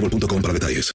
boostmobile.com 0.00 0.42
para 0.42 0.54
detalles. 0.54 0.92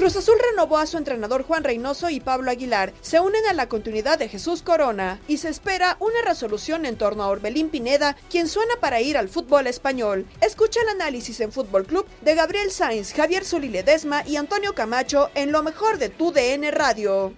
Cruz 0.00 0.16
Azul 0.16 0.36
renovó 0.50 0.78
a 0.78 0.86
su 0.86 0.96
entrenador 0.96 1.42
Juan 1.42 1.62
Reynoso 1.62 2.08
y 2.08 2.20
Pablo 2.20 2.50
Aguilar. 2.50 2.94
Se 3.02 3.20
unen 3.20 3.46
a 3.50 3.52
la 3.52 3.68
continuidad 3.68 4.18
de 4.18 4.30
Jesús 4.30 4.62
Corona 4.62 5.20
y 5.28 5.36
se 5.36 5.50
espera 5.50 5.98
una 6.00 6.22
resolución 6.24 6.86
en 6.86 6.96
torno 6.96 7.22
a 7.22 7.28
Orbelín 7.28 7.68
Pineda, 7.68 8.16
quien 8.30 8.48
suena 8.48 8.76
para 8.80 9.02
ir 9.02 9.18
al 9.18 9.28
fútbol 9.28 9.66
español. 9.66 10.24
Escucha 10.40 10.80
el 10.80 10.88
análisis 10.88 11.38
en 11.40 11.52
Fútbol 11.52 11.84
Club 11.84 12.06
de 12.22 12.34
Gabriel 12.34 12.70
Sainz, 12.70 13.12
Javier 13.12 13.44
Zuli 13.44 13.68
Ledesma 13.68 14.26
y 14.26 14.36
Antonio 14.36 14.74
Camacho 14.74 15.28
en 15.34 15.52
lo 15.52 15.62
mejor 15.62 15.98
de 15.98 16.08
tu 16.08 16.32
DN 16.32 16.70
Radio. 16.70 17.34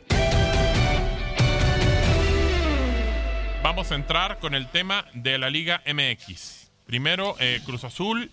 Vamos 3.65 3.91
a 3.91 3.97
entrar 3.97 4.39
con 4.39 4.54
el 4.54 4.69
tema 4.69 5.06
de 5.15 5.37
la 5.37 5.50
Liga 5.50 5.83
MX. 5.84 6.62
Primero, 6.97 7.36
eh, 7.38 7.58
Cruz 7.64 7.84
Azul 7.84 8.30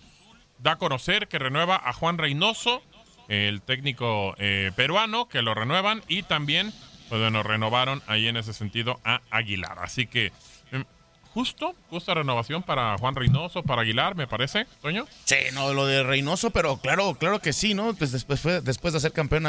da 0.58 0.72
a 0.72 0.76
conocer 0.76 1.28
que 1.28 1.38
renueva 1.38 1.80
a 1.82 1.94
Juan 1.94 2.18
Reynoso, 2.18 2.82
el 3.28 3.62
técnico 3.62 4.34
eh, 4.36 4.70
peruano, 4.76 5.30
que 5.30 5.40
lo 5.40 5.54
renuevan 5.54 6.02
y 6.08 6.24
también, 6.24 6.70
pues 7.08 7.22
bueno, 7.22 7.42
renovaron 7.42 8.02
ahí 8.06 8.28
en 8.28 8.36
ese 8.36 8.52
sentido 8.52 9.00
a 9.02 9.22
Aguilar. 9.30 9.78
Así 9.78 10.06
que, 10.06 10.30
em, 10.72 10.84
justo, 11.32 11.74
justa 11.88 12.12
renovación 12.12 12.62
para 12.62 12.98
Juan 12.98 13.14
Reynoso, 13.14 13.62
para 13.62 13.80
Aguilar, 13.80 14.14
me 14.14 14.26
parece, 14.26 14.66
Toño. 14.82 15.06
Sí, 15.24 15.36
no, 15.54 15.72
lo 15.72 15.86
de 15.86 16.02
Reynoso, 16.02 16.50
pero 16.50 16.76
claro, 16.76 17.14
claro 17.14 17.40
que 17.40 17.54
sí, 17.54 17.72
¿no? 17.72 17.94
Pues 17.94 18.12
después, 18.12 18.40
fue- 18.42 18.60
después 18.60 18.92
de 18.92 19.00
ser 19.00 19.12
campeón 19.12 19.46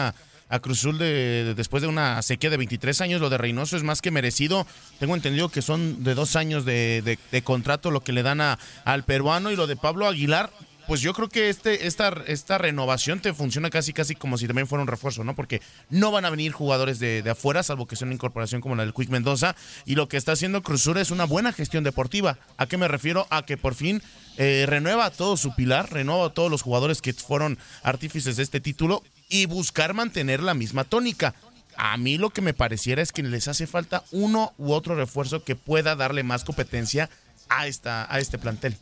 a, 0.52 0.56
a 0.56 0.60
Cruz 0.60 0.80
Azul 0.80 0.98
de, 0.98 1.44
de- 1.46 1.56
después 1.56 1.82
de 1.82 1.88
una 1.88 2.22
sequía 2.22 2.50
de 2.50 2.58
23 2.58 3.02
años, 3.02 3.22
lo 3.22 3.30
de 3.30 3.38
Reynoso 3.38 3.78
es 3.78 3.84
más 3.84 4.02
que 4.02 4.12
merecido. 4.12 4.68
Tengo 5.00 5.16
entendido 5.16 5.50
que 5.50 5.62
son 5.62 6.04
de 6.04 6.14
dos 6.14 6.36
años 6.36 6.66
de, 6.66 7.18
de- 7.32 7.42
contrato 7.44 7.92
lo 7.92 8.02
que 8.02 8.12
le 8.14 8.24
dan 8.24 8.42
a, 8.42 8.60
al 8.86 9.04
peruano 9.04 9.52
y 9.52 9.56
lo 9.56 9.68
de 9.68 9.76
Pablo 9.76 10.08
Aguilar. 10.08 10.52
Pues 10.88 11.00
yo 11.00 11.14
creo 11.14 11.30
que 11.30 11.50
este, 11.50 11.88
esta, 11.88 12.10
esta 12.28 12.58
renovación 12.58 13.20
te 13.22 13.34
funciona 13.34 13.70
casi 13.70 13.94
casi 13.94 14.16
como 14.16 14.38
si 14.38 14.48
también 14.48 14.68
fuera 14.68 14.82
un 14.82 14.88
refuerzo, 14.88 15.24
¿no? 15.24 15.36
Porque 15.36 15.62
no 15.90 16.12
van 16.12 16.26
a 16.26 16.30
venir 16.32 16.52
jugadores 16.52 17.00
de, 17.00 17.24
afuera, 17.30 17.64
salvo 17.64 17.88
que 17.88 17.96
sea 17.96 18.08
una 18.08 18.16
incorporación 18.16 18.62
como 18.62 18.76
la 18.76 18.84
del 18.84 18.94
Quick 18.94 19.10
Mendoza. 19.10 19.56
Y 19.86 19.96
lo 19.96 20.10
que 20.10 20.18
está 20.18 20.34
haciendo 20.34 20.64
Cruz 20.64 20.82
Azul 20.82 20.98
es 20.98 21.12
una 21.12 21.26
buena 21.26 21.54
gestión 21.54 21.84
deportiva. 21.84 22.40
¿A 22.58 22.66
qué 22.66 22.78
me 22.78 22.88
refiero? 22.90 23.26
A 23.30 23.44
que 23.46 23.58
por 23.58 23.76
fin 23.76 24.02
eh, 24.38 24.66
renueva 24.68 25.12
todo 25.12 25.38
su 25.38 25.56
pilar, 25.56 25.94
renueva 25.94 26.26
a 26.26 26.34
todos 26.34 26.52
los 26.52 26.62
jugadores 26.64 27.02
que 27.02 27.14
fueron 27.14 27.58
artífices 27.84 28.36
de 28.36 28.44
este 28.44 28.60
título 28.60 29.04
y 29.32 29.48
buscar 29.48 29.96
mantener 29.96 30.44
la 30.44 30.54
misma 30.54 30.84
tónica. 30.84 31.34
A 31.78 31.98
mí 31.98 32.18
lo 32.18 32.30
que 32.30 32.42
me 32.42 32.54
pareciera 32.54 33.02
es 33.02 33.12
que 33.12 33.24
les 33.24 33.48
hace 33.48 33.66
falta 33.66 34.04
uno 34.12 34.54
u 34.58 34.74
otro 34.74 34.94
refuerzo 34.96 35.44
que 35.44 35.56
pueda 35.56 35.96
darle 35.96 36.22
más 36.22 36.44
competencia 36.44 37.10
a, 37.50 37.66
esta, 37.66 38.14
a 38.14 38.20
este 38.20 38.38
plantel. 38.38 38.78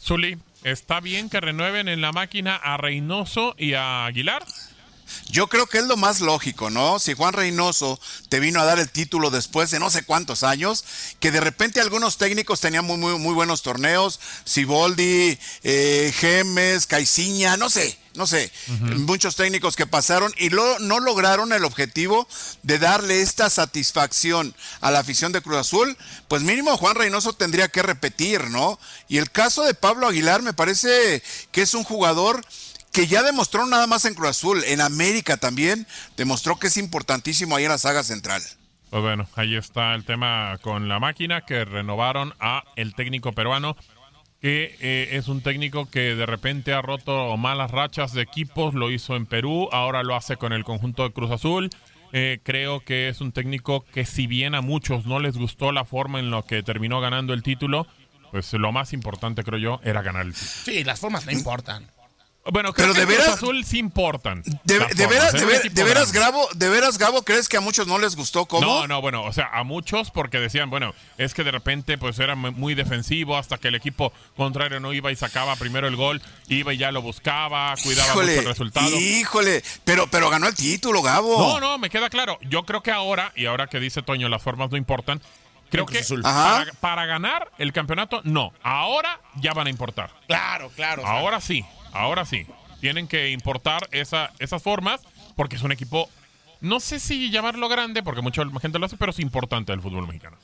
Zuli, 0.00 0.38
¿está 0.62 1.00
bien 1.00 1.28
que 1.28 1.40
renueven 1.40 1.88
en 1.88 2.00
la 2.00 2.12
máquina 2.12 2.54
a 2.54 2.76
Reynoso 2.76 3.54
y 3.58 3.72
a 3.72 4.06
Aguilar? 4.06 4.44
Yo 5.30 5.48
creo 5.48 5.66
que 5.66 5.78
es 5.78 5.84
lo 5.84 5.96
más 5.96 6.20
lógico, 6.20 6.70
¿no? 6.70 6.98
Si 6.98 7.14
Juan 7.14 7.32
Reynoso 7.34 8.00
te 8.28 8.40
vino 8.40 8.60
a 8.60 8.64
dar 8.64 8.78
el 8.78 8.90
título 8.90 9.30
después 9.30 9.70
de 9.70 9.78
no 9.78 9.90
sé 9.90 10.02
cuántos 10.04 10.42
años, 10.42 10.84
que 11.20 11.30
de 11.30 11.40
repente 11.40 11.80
algunos 11.80 12.18
técnicos 12.18 12.60
tenían 12.60 12.84
muy, 12.84 12.96
muy, 12.96 13.18
muy 13.18 13.34
buenos 13.34 13.62
torneos, 13.62 14.18
Siboldi, 14.44 15.38
eh, 15.62 16.12
Gemes, 16.16 16.86
Caiciña, 16.86 17.56
no 17.56 17.70
sé, 17.70 17.98
no 18.14 18.26
sé, 18.26 18.50
muchos 18.96 19.36
técnicos 19.36 19.76
que 19.76 19.86
pasaron 19.86 20.34
y 20.36 20.50
lo- 20.50 20.78
no 20.80 20.98
lograron 21.00 21.52
el 21.52 21.64
objetivo 21.64 22.26
de 22.62 22.78
darle 22.78 23.22
esta 23.22 23.48
satisfacción 23.50 24.54
a 24.80 24.90
la 24.90 24.98
afición 24.98 25.32
de 25.32 25.40
Cruz 25.40 25.58
Azul, 25.58 25.96
pues 26.28 26.42
mínimo 26.42 26.76
Juan 26.76 26.96
Reynoso 26.96 27.32
tendría 27.32 27.68
que 27.68 27.82
repetir, 27.82 28.50
¿no? 28.50 28.78
Y 29.08 29.18
el 29.18 29.30
caso 29.30 29.62
de 29.62 29.74
Pablo 29.74 30.08
Aguilar 30.08 30.42
me 30.42 30.52
parece 30.52 31.22
que 31.52 31.62
es 31.62 31.74
un 31.74 31.84
jugador 31.84 32.44
que 32.92 33.06
ya 33.06 33.22
demostró 33.22 33.66
nada 33.66 33.86
más 33.86 34.04
en 34.04 34.14
Cruz 34.14 34.30
Azul, 34.30 34.62
en 34.66 34.80
América 34.80 35.36
también, 35.36 35.86
demostró 36.16 36.58
que 36.58 36.68
es 36.68 36.76
importantísimo 36.76 37.56
ahí 37.56 37.64
en 37.64 37.70
la 37.70 37.78
saga 37.78 38.02
central. 38.02 38.42
Pues 38.90 39.02
bueno, 39.02 39.28
ahí 39.36 39.54
está 39.54 39.94
el 39.94 40.04
tema 40.04 40.58
con 40.62 40.88
la 40.88 40.98
máquina 40.98 41.42
que 41.42 41.64
renovaron 41.64 42.34
a 42.40 42.64
el 42.74 42.94
técnico 42.94 43.32
peruano, 43.32 43.76
que 44.40 44.76
eh, 44.80 45.10
es 45.12 45.28
un 45.28 45.42
técnico 45.42 45.88
que 45.88 46.16
de 46.16 46.26
repente 46.26 46.72
ha 46.72 46.82
roto 46.82 47.36
malas 47.36 47.70
rachas 47.70 48.12
de 48.12 48.22
equipos, 48.22 48.74
lo 48.74 48.90
hizo 48.90 49.14
en 49.14 49.26
Perú, 49.26 49.68
ahora 49.70 50.02
lo 50.02 50.16
hace 50.16 50.36
con 50.36 50.52
el 50.52 50.64
conjunto 50.64 51.04
de 51.04 51.12
Cruz 51.12 51.30
Azul. 51.30 51.70
Eh, 52.12 52.40
creo 52.42 52.80
que 52.80 53.08
es 53.08 53.20
un 53.20 53.30
técnico 53.30 53.84
que 53.92 54.04
si 54.04 54.26
bien 54.26 54.56
a 54.56 54.60
muchos 54.60 55.06
no 55.06 55.20
les 55.20 55.36
gustó 55.36 55.70
la 55.70 55.84
forma 55.84 56.18
en 56.18 56.32
la 56.32 56.42
que 56.42 56.64
terminó 56.64 57.00
ganando 57.00 57.32
el 57.32 57.44
título, 57.44 57.86
pues 58.32 58.52
lo 58.54 58.72
más 58.72 58.92
importante 58.92 59.44
creo 59.44 59.58
yo 59.60 59.80
era 59.84 60.02
ganar 60.02 60.26
el 60.26 60.34
título. 60.34 60.50
Sí, 60.64 60.82
las 60.82 60.98
formas 60.98 61.26
no 61.26 61.30
importan. 61.30 61.88
Bueno, 62.46 62.72
creo 62.72 62.88
Pero 62.88 62.94
que 62.94 63.00
de 63.00 63.06
veras- 63.18 63.34
Azul 63.34 63.64
sí 63.66 63.78
importan. 63.78 64.42
De, 64.64 64.78
veras, 64.78 64.96
de, 64.96 65.06
ver- 65.06 65.70
veras, 65.84 66.10
grande. 66.10 66.18
Gabo, 66.18 66.48
de 66.54 66.68
veras, 66.70 66.96
Gabo, 66.96 67.22
¿crees 67.22 67.48
que 67.50 67.58
a 67.58 67.60
muchos 67.60 67.86
no 67.86 67.98
les 67.98 68.16
gustó 68.16 68.46
cómo? 68.46 68.66
No, 68.66 68.86
no, 68.88 69.00
bueno, 69.02 69.22
o 69.24 69.32
sea, 69.32 69.50
a 69.52 69.62
muchos 69.62 70.10
porque 70.10 70.40
decían, 70.40 70.70
bueno, 70.70 70.94
es 71.18 71.34
que 71.34 71.44
de 71.44 71.50
repente 71.50 71.98
pues 71.98 72.18
era 72.18 72.34
mu- 72.36 72.52
muy 72.52 72.74
defensivo 72.74 73.36
hasta 73.36 73.58
que 73.58 73.68
el 73.68 73.74
equipo 73.74 74.10
contrario 74.36 74.80
no 74.80 74.92
iba 74.94 75.12
y 75.12 75.16
sacaba 75.16 75.54
primero 75.56 75.86
el 75.86 75.96
gol, 75.96 76.22
iba 76.48 76.72
y 76.72 76.78
ya 76.78 76.90
lo 76.92 77.02
buscaba, 77.02 77.74
cuidaba 77.82 78.14
mucho 78.14 78.30
el 78.30 78.44
resultado. 78.46 78.88
híjole, 78.98 79.62
pero, 79.84 80.06
pero 80.06 80.30
ganó 80.30 80.46
el 80.48 80.54
título, 80.54 81.02
Gabo. 81.02 81.36
No, 81.38 81.60
no, 81.60 81.76
me 81.78 81.90
queda 81.90 82.08
claro. 82.08 82.38
Yo 82.42 82.64
creo 82.64 82.82
que 82.82 82.90
ahora, 82.90 83.32
y 83.36 83.44
ahora 83.46 83.66
que 83.66 83.78
dice 83.80 84.02
Toño, 84.02 84.30
las 84.30 84.42
formas 84.42 84.70
no 84.70 84.78
importan, 84.78 85.20
creo 85.70 85.84
que 85.84 85.98
Azul. 85.98 86.22
para, 86.22 86.72
para 86.80 87.04
ganar 87.06 87.50
el 87.58 87.72
campeonato, 87.74 88.22
no. 88.24 88.52
Ahora 88.62 89.20
ya 89.36 89.52
van 89.52 89.66
a 89.66 89.70
importar. 89.70 90.10
Claro, 90.26 90.70
claro. 90.74 91.06
Ahora 91.06 91.40
sí, 91.42 91.64
ahora 91.92 92.24
sí. 92.24 92.46
Tienen 92.80 93.08
que 93.08 93.30
importar 93.30 93.88
esa, 93.92 94.32
esas 94.38 94.62
formas 94.62 95.00
porque 95.36 95.56
es 95.56 95.62
un 95.62 95.72
equipo, 95.72 96.08
no 96.60 96.80
sé 96.80 97.00
si 97.00 97.30
llamarlo 97.30 97.68
grande, 97.68 98.02
porque 98.02 98.22
mucha 98.22 98.42
gente 98.60 98.78
lo 98.78 98.86
hace, 98.86 98.96
pero 98.96 99.12
es 99.12 99.18
importante 99.18 99.72
del 99.72 99.80
fútbol 99.80 100.06
mexicano. 100.06 100.36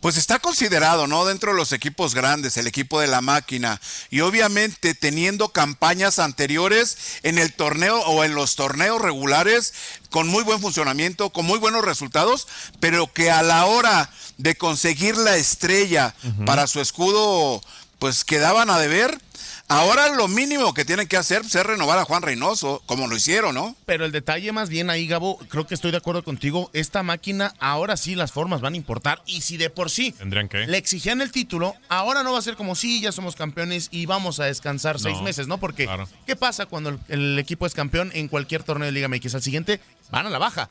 pues 0.00 0.16
está 0.16 0.38
considerado, 0.38 1.06
¿no? 1.06 1.26
Dentro 1.26 1.52
de 1.52 1.58
los 1.58 1.72
equipos 1.72 2.14
grandes, 2.14 2.56
el 2.56 2.66
equipo 2.66 3.00
de 3.00 3.06
la 3.06 3.20
máquina. 3.20 3.80
Y 4.08 4.20
obviamente 4.20 4.94
teniendo 4.94 5.50
campañas 5.50 6.18
anteriores 6.18 6.96
en 7.22 7.38
el 7.38 7.52
torneo 7.52 8.00
o 8.00 8.24
en 8.24 8.34
los 8.34 8.56
torneos 8.56 9.00
regulares 9.00 9.74
con 10.08 10.26
muy 10.26 10.42
buen 10.42 10.60
funcionamiento, 10.60 11.30
con 11.30 11.44
muy 11.44 11.58
buenos 11.58 11.84
resultados, 11.84 12.48
pero 12.80 13.12
que 13.12 13.30
a 13.30 13.42
la 13.42 13.66
hora 13.66 14.10
de 14.38 14.54
conseguir 14.54 15.16
la 15.16 15.36
estrella 15.36 16.14
para 16.46 16.66
su 16.66 16.80
escudo, 16.80 17.62
pues 17.98 18.24
quedaban 18.24 18.70
a 18.70 18.78
deber 18.78 19.20
Ahora 19.70 20.08
lo 20.16 20.26
mínimo 20.26 20.74
que 20.74 20.84
tienen 20.84 21.06
que 21.06 21.16
hacer 21.16 21.42
es 21.42 21.54
renovar 21.54 21.96
a 21.96 22.04
Juan 22.04 22.22
Reynoso, 22.22 22.82
como 22.86 23.06
lo 23.06 23.14
hicieron, 23.14 23.54
¿no? 23.54 23.76
Pero 23.86 24.04
el 24.04 24.10
detalle 24.10 24.50
más 24.50 24.68
bien 24.68 24.90
ahí, 24.90 25.06
Gabo, 25.06 25.38
creo 25.48 25.64
que 25.68 25.74
estoy 25.74 25.92
de 25.92 25.96
acuerdo 25.98 26.24
contigo. 26.24 26.70
Esta 26.72 27.04
máquina, 27.04 27.54
ahora 27.60 27.96
sí 27.96 28.16
las 28.16 28.32
formas 28.32 28.60
van 28.60 28.74
a 28.74 28.76
importar. 28.76 29.22
Y 29.26 29.42
si 29.42 29.58
de 29.58 29.70
por 29.70 29.88
sí 29.88 30.10
¿Tendrían 30.10 30.48
que? 30.48 30.66
le 30.66 30.76
exigían 30.76 31.20
el 31.20 31.30
título, 31.30 31.76
ahora 31.88 32.24
no 32.24 32.32
va 32.32 32.40
a 32.40 32.42
ser 32.42 32.56
como 32.56 32.74
si 32.74 33.00
ya 33.00 33.12
somos 33.12 33.36
campeones 33.36 33.86
y 33.92 34.06
vamos 34.06 34.40
a 34.40 34.46
descansar 34.46 34.98
seis 34.98 35.22
meses, 35.22 35.46
¿no? 35.46 35.58
Porque, 35.58 35.88
¿qué 36.26 36.34
pasa 36.34 36.66
cuando 36.66 36.90
el, 36.90 36.98
el, 37.06 37.38
equipo 37.38 37.64
es 37.64 37.72
campeón 37.72 38.10
en 38.12 38.26
cualquier 38.26 38.64
torneo 38.64 38.86
de 38.86 38.92
Liga 38.92 39.06
MX? 39.06 39.36
Al 39.36 39.42
siguiente 39.42 39.80
van 40.10 40.26
a 40.26 40.30
la 40.30 40.38
baja. 40.38 40.68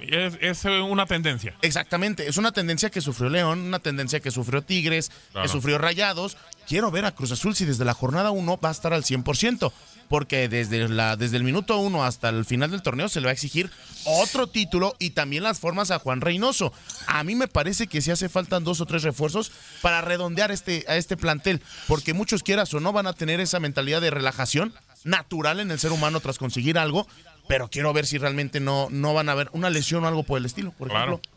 Es, 0.00 0.38
es, 0.40 0.64
una 0.64 1.06
tendencia. 1.06 1.54
Exactamente, 1.62 2.28
es 2.28 2.36
una 2.36 2.52
tendencia 2.52 2.88
que 2.90 3.00
sufrió 3.00 3.28
León, 3.30 3.58
una 3.58 3.80
tendencia 3.80 4.20
que 4.20 4.30
sufrió 4.30 4.62
Tigres, 4.62 5.10
claro. 5.32 5.46
que 5.46 5.52
sufrió 5.52 5.78
Rayados. 5.78 6.36
Quiero 6.68 6.90
ver 6.90 7.06
a 7.06 7.12
Cruz 7.12 7.32
Azul 7.32 7.56
si 7.56 7.64
desde 7.64 7.86
la 7.86 7.94
jornada 7.94 8.30
1 8.30 8.60
va 8.62 8.68
a 8.68 8.72
estar 8.72 8.92
al 8.92 9.02
100%, 9.02 9.72
porque 10.08 10.50
desde, 10.50 10.86
la, 10.86 11.16
desde 11.16 11.38
el 11.38 11.42
minuto 11.44 11.78
1 11.78 12.04
hasta 12.04 12.28
el 12.28 12.44
final 12.44 12.70
del 12.70 12.82
torneo 12.82 13.08
se 13.08 13.20
le 13.20 13.24
va 13.24 13.30
a 13.30 13.32
exigir 13.32 13.70
otro 14.04 14.48
título 14.48 14.94
y 14.98 15.10
también 15.10 15.44
las 15.44 15.60
formas 15.60 15.90
a 15.90 15.98
Juan 15.98 16.20
Reynoso. 16.20 16.74
A 17.06 17.24
mí 17.24 17.34
me 17.34 17.48
parece 17.48 17.86
que 17.86 18.02
si 18.02 18.10
hace 18.10 18.28
falta 18.28 18.60
dos 18.60 18.82
o 18.82 18.86
tres 18.86 19.02
refuerzos 19.02 19.50
para 19.80 20.02
redondear 20.02 20.50
este, 20.50 20.84
a 20.88 20.96
este 20.96 21.16
plantel, 21.16 21.62
porque 21.86 22.12
muchos 22.12 22.42
quieras 22.42 22.74
o 22.74 22.80
no 22.80 22.92
van 22.92 23.06
a 23.06 23.14
tener 23.14 23.40
esa 23.40 23.60
mentalidad 23.60 24.02
de 24.02 24.10
relajación 24.10 24.74
natural 25.04 25.60
en 25.60 25.70
el 25.70 25.78
ser 25.78 25.92
humano 25.92 26.20
tras 26.20 26.36
conseguir 26.36 26.78
algo 26.78 27.06
pero 27.46 27.68
quiero 27.68 27.94
ver 27.94 28.04
si 28.04 28.18
realmente 28.18 28.60
no, 28.60 28.88
no 28.90 29.14
van 29.14 29.30
a 29.30 29.32
haber 29.32 29.48
una 29.52 29.70
lesión 29.70 30.04
o 30.04 30.06
algo 30.06 30.22
por 30.22 30.38
el 30.38 30.44
estilo, 30.44 30.70
por 30.72 30.88
claro. 30.88 31.14
ejemplo. 31.14 31.30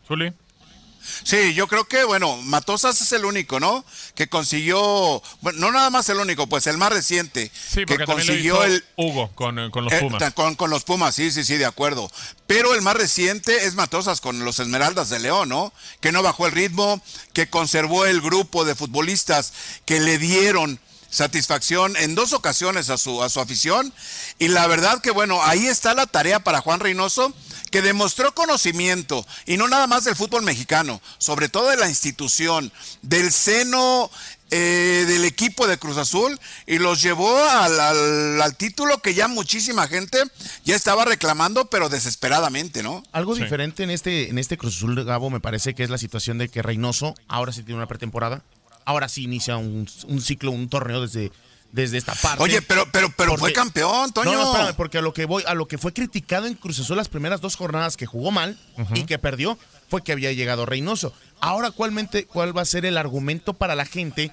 Sí, 1.24 1.54
yo 1.54 1.68
creo 1.68 1.86
que, 1.86 2.04
bueno, 2.04 2.38
Matosas 2.38 3.02
es 3.02 3.12
el 3.12 3.26
único, 3.26 3.60
¿no? 3.60 3.86
Que 4.16 4.28
consiguió, 4.28 5.22
bueno, 5.42 5.60
no 5.60 5.72
nada 5.72 5.90
más 5.90 6.10
el 6.10 6.18
único, 6.18 6.48
pues 6.48 6.68
el 6.68 6.78
más 6.78 6.92
reciente. 6.92 7.52
Sí, 7.54 7.86
que 7.86 8.04
consiguió 8.06 8.64
el 8.64 8.84
Hugo 8.96 9.32
con, 9.36 9.70
con 9.72 9.86
los 9.86 9.94
Pumas. 9.94 10.22
Eh, 10.22 10.32
con, 10.34 10.56
con, 10.56 10.70
los 10.70 10.84
Pumas, 10.84 11.16
sí, 11.16 11.32
sí, 11.32 11.44
sí, 11.44 11.58
de 11.58 11.66
acuerdo. 11.66 12.10
Pero 12.48 12.74
el 12.74 12.82
más 12.82 12.96
reciente 12.96 13.66
es 13.66 13.76
Matosas 13.76 14.22
con 14.22 14.44
los 14.44 14.60
Esmeraldas 14.60 15.10
de 15.10 15.20
León, 15.20 15.50
¿no? 15.50 15.74
Que 16.00 16.12
no 16.12 16.24
bajó 16.24 16.46
el 16.46 16.52
ritmo, 16.52 17.02
que 17.34 17.50
conservó 17.50 18.06
el 18.06 18.22
grupo 18.22 18.66
de 18.66 18.76
futbolistas 18.76 19.54
que 19.86 20.00
le 20.00 20.18
dieron 20.18 20.80
satisfacción 21.12 21.96
en 21.98 22.16
dos 22.16 22.34
ocasiones 22.34 22.90
a 22.90 22.98
su, 22.98 23.22
a 23.22 23.30
su 23.30 23.40
afición. 23.40 23.94
Y 24.40 24.48
la 24.48 24.66
verdad 24.66 25.02
que 25.02 25.12
bueno, 25.12 25.44
ahí 25.44 25.68
está 25.68 25.94
la 25.94 26.08
tarea 26.08 26.40
para 26.40 26.62
Juan 26.62 26.80
Reynoso, 26.80 27.34
que 27.72 27.82
demostró 27.82 28.34
conocimiento, 28.34 29.26
y 29.46 29.58
no 29.58 29.68
nada 29.68 29.88
más 29.88 30.04
del 30.04 30.16
fútbol 30.16 30.44
mexicano, 30.44 31.02
sobre 31.18 31.50
todo 31.50 31.70
de 31.70 31.78
la 31.78 31.90
institución, 31.90 32.72
del 33.02 33.32
seno 33.32 34.12
eh, 34.52 35.06
del 35.08 35.24
equipo 35.24 35.66
de 35.66 35.78
Cruz 35.78 35.98
Azul 35.98 36.38
y 36.68 36.78
los 36.78 37.02
llevó 37.02 37.34
al, 37.50 37.80
al, 37.80 38.42
al, 38.42 38.56
título 38.58 38.98
que 38.98 39.14
ya 39.14 39.30
muchísima 39.30 39.88
gente 39.88 40.22
ya 40.66 40.76
estaba 40.76 41.06
reclamando, 41.06 41.70
pero 41.70 41.88
desesperadamente, 41.88 42.84
¿no? 42.84 43.02
Algo 43.14 43.34
sí. 43.36 43.44
diferente 43.44 43.84
en 43.84 43.90
este, 43.90 44.30
en 44.30 44.38
este 44.38 44.58
Cruz 44.58 44.76
Azul, 44.76 45.02
Gabo, 45.06 45.30
me 45.30 45.40
parece 45.40 45.74
que 45.74 45.84
es 45.84 45.90
la 45.90 45.98
situación 45.98 46.38
de 46.38 46.50
que 46.50 46.62
Reynoso 46.62 47.16
ahora 47.30 47.54
sí 47.54 47.64
tiene 47.64 47.78
una 47.78 47.88
pretemporada 47.88 48.44
ahora 48.86 49.08
sí 49.10 49.24
inicia 49.24 49.58
un, 49.58 49.88
un 50.08 50.22
ciclo, 50.22 50.52
un 50.52 50.70
torneo 50.70 51.02
desde, 51.02 51.32
desde 51.72 51.98
esta 51.98 52.14
parte. 52.16 52.44
Oye, 52.44 52.62
pero, 52.62 52.86
pero, 52.92 53.10
pero 53.16 53.32
porque, 53.32 53.40
fue 53.40 53.54
campeón, 53.54 54.12
Toño. 54.12 54.32
No, 54.32 54.38
no, 54.38 54.52
espérame, 54.52 54.76
porque 54.76 54.98
a 54.98 55.02
lo 55.02 55.14
que 55.14 55.26
voy, 55.26 55.44
a 55.48 55.54
lo 55.54 55.68
que 55.68 55.78
fue 55.78 55.94
criticado 55.94 56.48
en 56.48 56.56
Cruz 56.56 56.80
Azul 56.80 56.98
las 56.98 57.10
primeras 57.10 57.42
dos 57.42 57.56
jornadas 57.56 57.98
que 57.98 58.06
jugó 58.06 58.32
mal 58.32 58.58
uh 58.78 58.82
-huh. 58.82 58.98
y 58.98 59.04
que 59.06 59.18
perdió, 59.18 59.58
fue 59.90 60.04
que 60.04 60.12
había 60.12 60.32
llegado 60.32 60.66
Reynoso. 60.66 61.14
Ahora, 61.40 61.72
¿cuálmente, 61.72 62.26
¿cuál 62.26 62.56
va 62.56 62.62
a 62.62 62.66
ser 62.66 62.86
el 62.86 62.98
argumento 62.98 63.54
para 63.54 63.76
la 63.76 63.86
gente 63.86 64.32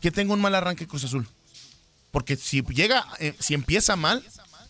que 0.00 0.10
tenga 0.10 0.34
un 0.34 0.40
mal 0.40 0.54
arranque 0.54 0.86
Cruz 0.86 1.04
Azul? 1.04 1.28
Porque 2.10 2.36
si 2.36 2.62
llega, 2.62 3.06
eh, 3.20 3.34
si 3.38 3.54
empieza 3.54 3.94
mal, 3.94 4.24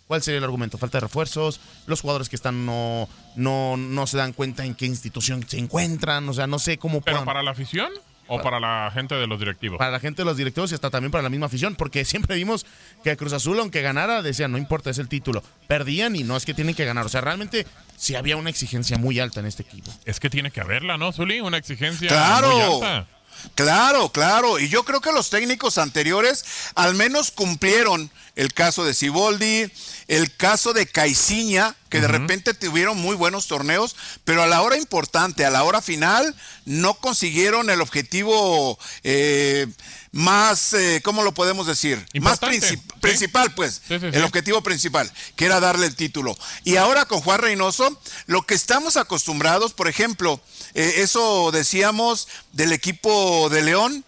¿cuál 0.06 0.22
sería 0.22 0.38
el 0.38 0.44
argumento? 0.44 0.76
Falta 0.76 0.98
de 0.98 1.02
refuerzos, 1.02 1.60
los 1.86 2.00
jugadores 2.02 2.28
que 2.28 2.36
están 2.36 2.66
no, 2.66 3.08
no, 3.34 3.76
no 3.76 4.06
se 4.06 4.18
dan 4.18 4.34
cuenta 4.34 4.64
en 4.64 4.74
qué 4.74 4.84
institución 4.86 5.44
se 5.48 5.58
encuentran, 5.58 6.28
o 6.28 6.34
sea, 6.34 6.46
no 6.46 6.58
sé 6.58 6.78
cómo 6.78 7.00
¿Pero 7.00 7.16
puedan... 7.16 7.24
para 7.24 7.42
la 7.42 7.52
afición? 7.52 7.90
¿O 8.30 8.42
para 8.42 8.60
la 8.60 8.90
gente 8.92 9.14
de 9.16 9.26
los 9.26 9.38
directivos? 9.38 9.78
Para 9.78 9.90
la 9.90 10.00
gente 10.00 10.22
de 10.22 10.26
los 10.26 10.36
directivos 10.36 10.70
y 10.70 10.74
hasta 10.74 10.90
también 10.90 11.10
para 11.10 11.22
la 11.22 11.28
misma 11.28 11.46
afición, 11.46 11.74
porque 11.74 12.04
siempre 12.06 12.36
vimos 12.36 12.64
que 13.02 13.16
Cruz 13.16 13.32
Azul, 13.32 13.58
aunque 13.58 13.82
ganara, 13.82 14.22
decían, 14.22 14.52
no 14.52 14.58
importa, 14.58 14.90
es 14.90 14.98
el 14.98 15.08
título. 15.08 15.42
Perdían 15.66 16.16
y 16.16 16.22
no 16.22 16.36
es 16.36 16.44
que 16.44 16.54
tienen 16.54 16.74
que 16.74 16.84
ganar. 16.84 17.06
O 17.06 17.08
sea, 17.08 17.20
realmente 17.20 17.66
sí 17.96 18.14
había 18.14 18.36
una 18.36 18.50
exigencia 18.50 18.98
muy 18.98 19.18
alta 19.18 19.40
en 19.40 19.46
este 19.46 19.62
equipo. 19.62 19.92
Es 20.04 20.20
que 20.20 20.30
tiene 20.30 20.50
que 20.50 20.60
haberla, 20.60 20.96
¿no, 20.96 21.12
Zuli? 21.12 21.40
Una 21.40 21.58
exigencia 21.58 22.08
claro. 22.08 22.50
muy 22.50 22.60
alta. 22.60 23.06
Claro, 23.54 24.10
claro. 24.10 24.58
Y 24.58 24.68
yo 24.68 24.84
creo 24.84 25.00
que 25.00 25.12
los 25.12 25.30
técnicos 25.30 25.78
anteriores 25.78 26.44
al 26.74 26.94
menos 26.94 27.30
cumplieron 27.30 28.10
el 28.36 28.54
caso 28.54 28.84
de 28.84 28.94
Siboldi, 28.94 29.70
el 30.08 30.34
caso 30.34 30.72
de 30.72 30.86
Caiciña, 30.86 31.76
que 31.90 31.98
uh 31.98 32.00
-huh. 32.00 32.02
de 32.02 32.08
repente 32.08 32.54
tuvieron 32.54 32.96
muy 32.98 33.16
buenos 33.16 33.46
torneos, 33.48 33.96
pero 34.24 34.42
a 34.42 34.46
la 34.46 34.62
hora 34.62 34.76
importante, 34.76 35.44
a 35.44 35.50
la 35.50 35.62
hora 35.62 35.82
final, 35.82 36.34
no 36.64 36.94
consiguieron 36.94 37.68
el 37.68 37.80
objetivo 37.80 38.78
eh, 39.04 39.66
más, 40.12 40.72
eh, 40.72 41.00
¿cómo 41.04 41.22
lo 41.22 41.32
podemos 41.34 41.66
decir? 41.66 42.04
Importante. 42.12 42.20
Más 42.20 42.38
princip 42.60 42.80
¿Sí? 42.80 43.00
principal, 43.00 43.54
pues, 43.54 43.80
Sí, 43.86 43.98
sí, 44.00 44.06
el 44.12 44.24
objetivo 44.24 44.62
principal, 44.62 45.10
que 45.36 45.44
era 45.44 45.60
darle 45.60 45.86
el 45.86 45.94
título. 45.94 46.36
Y 46.64 46.76
ahora 46.76 47.04
con 47.04 47.20
Juan 47.20 47.40
Reynoso, 47.40 48.00
lo 48.26 48.42
que 48.42 48.54
estamos 48.54 48.96
acostumbrados, 48.96 49.72
por 49.72 49.86
ejemplo, 49.88 50.40
eh, 50.74 50.94
eso 50.98 51.50
decíamos 51.52 52.28
del 52.52 52.72
equipo 52.72 53.48
de 53.48 53.62
León, 53.62 54.04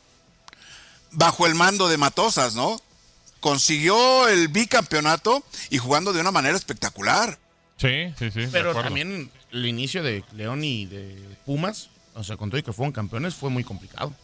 bajo 1.11 1.47
el 1.47 1.55
mando 1.55 1.89
de 1.89 1.99
Matosas, 1.99 2.55
¿no? 2.55 2.81
Consiguió 3.41 4.29
el 4.29 4.49
bicampeonato 4.49 5.43
y 5.71 5.79
jugando 5.79 6.13
de 6.13 6.21
una 6.21 6.31
manera 6.31 6.57
espectacular. 6.57 7.39
Sí, 7.77 8.13
sí, 8.19 8.31
sí. 8.31 8.49
Pero 8.53 8.75
también 8.75 9.31
el 9.51 9.67
inicio 9.67 10.03
de 10.03 10.25
León 10.35 10.63
y 10.63 10.87
de 10.87 11.37
Pumas, 11.45 11.89
o 12.15 12.23
sea, 12.23 12.37
con 12.37 12.51
todo 12.51 12.59
y 12.59 12.63
que 12.63 12.73
fueron 12.73 12.93
campeones, 12.93 13.35
fue 13.35 13.51
muy 13.51 13.65
complicado. 13.65 14.15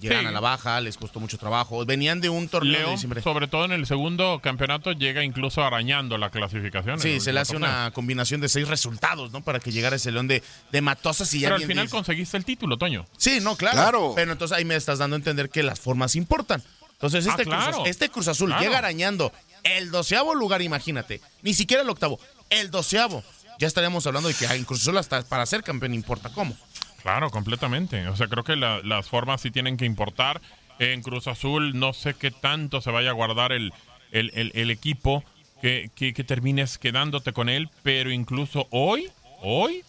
Llegan 0.00 0.20
Sí. 0.20 0.26
a 0.26 0.30
la 0.30 0.40
baja, 0.40 0.80
les 0.80 0.96
costó 0.96 1.18
mucho 1.18 1.38
trabajo. 1.38 1.84
Venían 1.84 2.20
de 2.20 2.28
un 2.28 2.48
torneo 2.48 2.86
de 2.88 2.92
diciembre. 2.92 3.22
sobre 3.22 3.48
todo 3.48 3.64
en 3.64 3.72
el 3.72 3.86
segundo 3.86 4.38
campeonato, 4.42 4.92
llega 4.92 5.24
incluso 5.24 5.62
arañando 5.64 6.18
la 6.18 6.30
clasificación. 6.30 7.00
Sí, 7.00 7.20
se 7.20 7.32
le 7.32 7.40
hace 7.40 7.54
torneo. 7.54 7.68
una 7.70 7.90
combinación 7.90 8.40
de 8.40 8.48
seis 8.48 8.68
resultados, 8.68 9.32
¿no? 9.32 9.40
Para 9.42 9.60
que 9.60 9.72
llegara 9.72 9.96
ese 9.96 10.12
León 10.12 10.28
de, 10.28 10.42
de 10.70 10.80
Matosas 10.82 11.32
y 11.34 11.40
ya 11.40 11.48
Pero 11.48 11.56
al 11.56 11.66
final 11.66 11.86
dice- 11.86 11.96
conseguiste 11.96 12.36
el 12.36 12.44
título, 12.44 12.76
Toño. 12.76 13.06
Sí, 13.16 13.40
no, 13.40 13.56
claro. 13.56 13.76
Claro. 13.76 14.12
Pero 14.14 14.32
entonces 14.32 14.56
ahí 14.56 14.64
me 14.64 14.76
estás 14.76 14.98
dando 14.98 15.16
a 15.16 15.18
entender 15.18 15.48
que 15.50 15.62
las 15.62 15.80
formas 15.80 16.14
importan. 16.16 16.62
Entonces 16.92 17.26
Ah, 17.26 17.30
este, 17.30 17.44
Cruz, 17.44 17.54
claro. 17.56 17.70
Azul, 17.76 17.86
este 17.86 18.08
Cruz 18.10 18.28
Azul 18.28 18.48
Claro. 18.50 18.62
llega 18.62 18.78
arañando 18.78 19.32
el 19.64 19.90
doceavo 19.90 20.34
lugar, 20.34 20.62
imagínate. 20.62 21.20
Ni 21.42 21.54
siquiera 21.54 21.82
el 21.82 21.88
octavo, 21.90 22.20
el 22.50 22.70
doceavo. 22.70 23.24
Ya 23.60 23.66
estaríamos 23.66 24.06
hablando 24.06 24.28
de 24.28 24.34
que 24.34 24.46
ah, 24.46 24.54
Cruz 24.66 24.82
Azul 24.82 24.98
hasta 24.98 25.22
para 25.22 25.44
ser 25.46 25.64
campeón 25.64 25.92
importa 25.94 26.28
cómo. 26.32 26.56
Claro, 27.02 27.30
completamente. 27.30 28.06
O 28.08 28.16
sea, 28.16 28.26
creo 28.28 28.44
que 28.44 28.56
la- 28.56 28.80
las 28.82 29.08
formas 29.08 29.40
sí 29.40 29.50
tienen 29.50 29.76
que 29.76 29.84
importar. 29.84 30.40
En 30.78 31.02
Cruz 31.02 31.26
Azul 31.26 31.78
no 31.78 31.92
sé 31.92 32.14
qué 32.14 32.30
tanto 32.30 32.80
se 32.80 32.90
vaya 32.90 33.10
a 33.10 33.12
guardar 33.14 33.52
el, 33.52 33.72
el, 34.12 34.30
el- 34.34 34.52
el 34.54 34.70
equipo 34.70 35.24
que, 35.60 35.90
que, 35.94 36.12
que 36.14 36.24
termines 36.24 36.78
quedándote 36.78 37.32
con 37.32 37.48
él, 37.48 37.68
pero 37.82 38.10
incluso 38.12 38.66
hoy, 38.70 39.10
hoy 39.42 39.82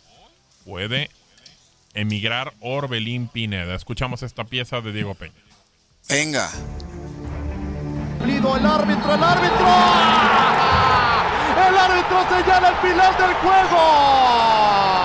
puede 0.65 1.09
emigrar 1.93 2.53
Orbelín 2.59 3.27
Pineda. 3.27 3.75
Escuchamos 3.75 4.23
esta 4.23 4.43
pieza 4.45 4.81
de 4.81 4.91
Diego 4.93 5.13
Peña. 5.15 5.33
Venga. 6.07 6.49
Lido 8.25 8.57
el 8.57 8.65
árbitro, 8.65 9.13
el 9.15 9.23
árbitro. 9.23 9.67
El 11.67 11.77
árbitro 11.77 12.23
señala 12.29 12.69
el 12.69 12.75
final 12.77 13.17
del 13.17 13.33
juego. 13.35 14.99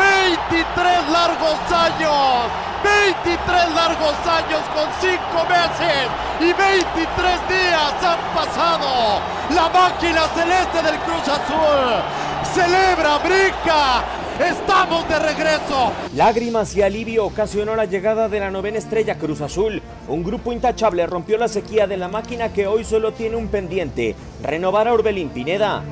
23 0.00 1.10
largos 1.12 1.58
años. 1.72 2.48
23 2.82 3.74
largos 3.74 4.16
años 4.24 4.62
con 4.72 4.88
5 5.00 5.18
meses 5.44 6.08
y 6.40 6.52
23 6.52 7.48
días 7.48 7.92
han 8.02 8.20
pasado. 8.34 9.20
La 9.54 9.68
máquina 9.68 10.22
celeste 10.34 10.82
del 10.82 10.98
Cruz 11.00 11.28
Azul 11.28 12.30
celebra, 12.54 13.18
brinca. 13.18 14.04
Estamos 14.40 15.06
de 15.06 15.18
regreso. 15.18 15.92
Lágrimas 16.14 16.74
y 16.74 16.82
alivio 16.82 17.26
ocasionó 17.26 17.76
la 17.76 17.84
llegada 17.84 18.28
de 18.28 18.40
la 18.40 18.50
novena 18.50 18.78
estrella 18.78 19.16
Cruz 19.16 19.42
Azul. 19.42 19.82
Un 20.08 20.22
grupo 20.22 20.52
intachable 20.52 21.06
rompió 21.06 21.36
la 21.36 21.48
sequía 21.48 21.86
de 21.86 21.98
la 21.98 22.08
máquina 22.08 22.50
que 22.50 22.66
hoy 22.66 22.84
solo 22.84 23.12
tiene 23.12 23.36
un 23.36 23.48
pendiente, 23.48 24.16
renovar 24.42 24.88
a 24.88 24.94
Orbelín 24.94 25.28
Pineda. 25.28 25.82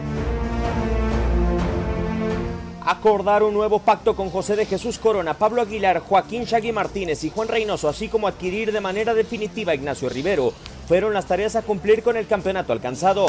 Acordar 2.88 3.42
un 3.42 3.52
nuevo 3.52 3.80
pacto 3.80 4.16
con 4.16 4.30
José 4.30 4.56
de 4.56 4.64
Jesús 4.64 4.98
Corona, 4.98 5.34
Pablo 5.34 5.60
Aguilar, 5.60 6.00
Joaquín 6.00 6.44
Shaggy 6.44 6.72
Martínez 6.72 7.22
y 7.22 7.28
Juan 7.28 7.46
Reynoso, 7.46 7.86
así 7.86 8.08
como 8.08 8.26
adquirir 8.26 8.72
de 8.72 8.80
manera 8.80 9.12
definitiva 9.12 9.72
a 9.72 9.74
Ignacio 9.74 10.08
Rivero, 10.08 10.54
fueron 10.86 11.12
las 11.12 11.26
tareas 11.26 11.54
a 11.54 11.60
cumplir 11.60 12.02
con 12.02 12.16
el 12.16 12.26
campeonato 12.26 12.72
alcanzado. 12.72 13.26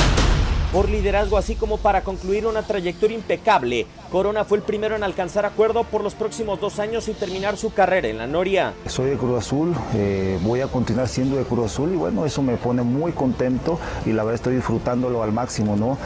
Por 0.71 0.87
liderazgo, 0.87 1.35
así 1.35 1.55
como 1.55 1.77
para 1.77 2.03
concluir 2.03 2.45
una 2.45 2.61
trayectoria 2.61 3.17
impecable, 3.17 3.85
Corona 4.11 4.45
fue 4.45 4.59
el 4.59 4.63
primero 4.63 4.95
en 4.95 5.03
alcanzar 5.03 5.45
acuerdo 5.45 5.83
por 5.83 6.03
los 6.03 6.13
próximos 6.13 6.61
dos 6.61 6.79
años 6.79 7.09
y 7.09 7.13
terminar 7.13 7.57
su 7.57 7.73
carrera 7.73 8.07
en 8.07 8.19
la 8.19 8.27
Noria. 8.27 8.73
Soy 8.85 9.09
de 9.09 9.17
Cruz 9.17 9.39
Azul, 9.39 9.75
eh, 9.95 10.39
voy 10.41 10.61
a 10.61 10.67
continuar 10.67 11.09
siendo 11.09 11.35
de 11.35 11.43
Cruz 11.43 11.65
Azul 11.65 11.91
y 11.91 11.97
bueno, 11.97 12.25
eso 12.25 12.41
me 12.43 12.55
pone 12.55 12.83
muy 12.83 13.11
contento 13.11 13.77
y 14.05 14.13
la 14.13 14.23
verdad 14.23 14.35
estoy 14.35 14.55
disfrutándolo 14.55 15.21
al 15.21 15.33
máximo, 15.33 15.75
¿no? 15.75 15.97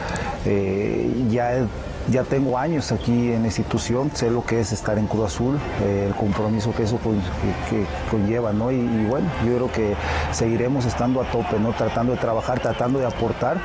Eh, 0.46 1.08
ya 1.30 1.66
ya 2.10 2.22
tengo 2.24 2.58
años 2.58 2.92
aquí 2.92 3.32
en 3.32 3.40
la 3.42 3.46
institución, 3.48 4.10
sé 4.14 4.30
lo 4.30 4.44
que 4.44 4.60
es 4.60 4.72
estar 4.72 4.98
en 4.98 5.06
Cruz 5.06 5.26
Azul, 5.26 5.58
eh, 5.82 6.04
el 6.08 6.14
compromiso 6.14 6.72
que 6.74 6.82
eso 6.84 6.98
con- 6.98 7.18
que, 7.20 7.76
que 7.76 7.86
conlleva, 8.10 8.52
¿no? 8.52 8.70
Y, 8.70 8.76
y 8.76 9.06
bueno, 9.08 9.28
yo 9.46 9.54
creo 9.56 9.72
que 9.72 9.96
seguiremos 10.32 10.84
estando 10.84 11.20
a 11.20 11.24
tope, 11.30 11.58
¿no? 11.58 11.72
Tratando 11.72 12.12
de 12.12 12.18
trabajar, 12.18 12.60
tratando 12.60 12.98
de 12.98 13.06
aportar. 13.06 13.60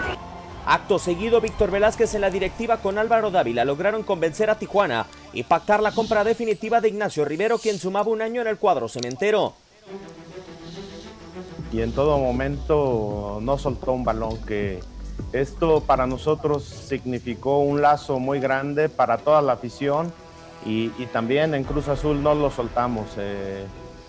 Acto 0.65 0.99
seguido, 0.99 1.41
Víctor 1.41 1.71
Velázquez 1.71 2.13
en 2.13 2.21
la 2.21 2.29
directiva 2.29 2.77
con 2.77 2.97
Álvaro 2.99 3.31
Dávila 3.31 3.65
lograron 3.65 4.03
convencer 4.03 4.49
a 4.51 4.59
Tijuana 4.59 5.07
y 5.33 5.43
pactar 5.43 5.81
la 5.81 5.91
compra 5.91 6.23
definitiva 6.23 6.79
de 6.79 6.89
Ignacio 6.89 7.25
Rivero, 7.25 7.57
quien 7.57 7.79
sumaba 7.79 8.09
un 8.11 8.21
año 8.21 8.41
en 8.41 8.47
el 8.47 8.57
cuadro 8.57 8.87
cementero. 8.87 9.53
y 11.71 11.81
en 11.81 11.91
todo 11.91 12.17
momento 12.17 13.39
no 13.41 13.57
soltó 13.57 13.93
un 13.93 14.03
balón 14.03 14.37
que 14.45 14.79
esto 15.33 15.81
para 15.81 16.07
nosotros 16.07 16.63
significó 16.63 17.59
un 17.59 17.81
lazo 17.81 18.19
muy 18.19 18.39
grande 18.39 18.89
para 18.89 19.17
toda 19.17 19.41
la 19.41 19.53
afición 19.53 20.11
y, 20.65 20.89
también 21.13 21.53
en 21.53 21.63
Cruz 21.63 21.87
Azul 21.87 22.21
no 22.21 22.35
lo 22.35 22.51
soltamos. 22.51 23.07
eh, 23.17 23.65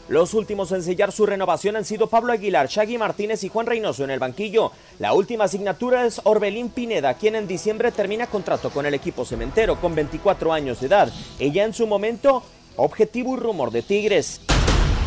Los 0.09 0.35
últimos 0.35 0.73
en 0.73 0.83
sellar 0.83 1.13
su 1.13 1.25
renovación 1.25 1.77
han 1.77 1.85
sido 1.85 2.09
Pablo 2.09 2.33
Aguilar, 2.33 2.67
Shaggy 2.67 2.99
Martínez 2.99 3.45
y 3.45 3.49
Juan 3.49 3.67
Reynoso 3.67 4.03
en 4.03 4.11
el 4.11 4.19
banquillo. 4.19 4.73
La 4.99 5.13
última 5.13 5.45
asignatura 5.45 6.05
es 6.05 6.21
Orbelín 6.25 6.71
Pineda, 6.71 7.15
quien 7.15 7.37
en 7.37 7.47
diciembre 7.47 7.93
termina 7.93 8.27
contrato 8.27 8.71
con 8.71 8.85
el 8.87 8.95
equipo 8.95 9.25
cementero 9.25 9.81
con 9.81 9.95
24 9.95 10.53
años 10.53 10.81
de 10.81 10.89
edad. 10.89 11.13
Ella 11.39 11.65
en 11.65 11.73
su 11.73 11.87
momento, 11.87 12.43
objetivo 12.77 13.37
y 13.37 13.39
rumor 13.39 13.71
de 13.71 13.83
Tigres. 13.83 14.41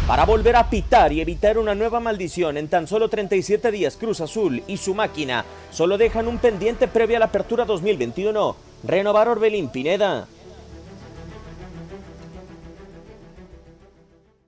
Para 0.08 0.26
volver 0.26 0.58
a 0.58 0.70
pitar 0.70 1.14
y 1.14 1.22
evitar 1.22 1.58
una 1.58 1.76
nueva 1.76 2.02
maldición 2.02 2.58
en 2.58 2.68
tan 2.68 2.88
solo 2.88 3.08
37 3.08 3.72
días, 3.72 3.96
Cruz 3.96 4.20
Azul 4.20 4.62
y 4.68 4.76
su 4.76 4.94
máquina 4.94 5.46
solo 5.72 5.98
dejan 5.98 6.28
un 6.28 6.40
pendiente 6.40 6.90
previo 6.90 7.16
a 7.16 7.20
la 7.20 7.28
apertura 7.28 7.64
2021. 7.64 8.54
Renovar 8.84 9.30
Orbelín 9.30 9.70
Pineda. 9.70 10.28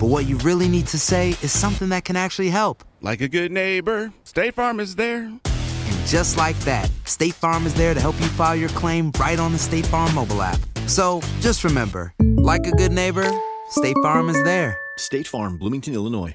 but 0.00 0.06
what 0.06 0.26
you 0.26 0.36
really 0.38 0.68
need 0.68 0.86
to 0.88 0.98
say 0.98 1.30
is 1.42 1.52
something 1.52 1.88
that 1.88 2.04
can 2.04 2.16
actually 2.16 2.50
help. 2.50 2.84
Like 3.00 3.20
a 3.20 3.28
good 3.28 3.50
neighbor, 3.50 4.12
State 4.24 4.54
Farm 4.54 4.80
is 4.80 4.96
there. 4.96 5.24
And 5.24 6.06
just 6.06 6.36
like 6.36 6.58
that, 6.60 6.90
State 7.04 7.34
Farm 7.34 7.66
is 7.66 7.74
there 7.74 7.94
to 7.94 8.00
help 8.00 8.20
you 8.20 8.26
file 8.28 8.56
your 8.56 8.68
claim 8.70 9.10
right 9.18 9.38
on 9.38 9.52
the 9.52 9.58
State 9.58 9.86
Farm 9.86 10.14
mobile 10.14 10.42
app. 10.42 10.58
So 10.86 11.20
just 11.40 11.64
remember, 11.64 12.12
like 12.36 12.66
a 12.66 12.72
good 12.72 12.92
neighbor, 12.92 13.28
State 13.70 13.96
Farm 14.02 14.28
is 14.28 14.42
there. 14.44 14.78
State 14.98 15.26
Farm, 15.26 15.58
Bloomington, 15.58 15.94
Illinois. 15.94 16.34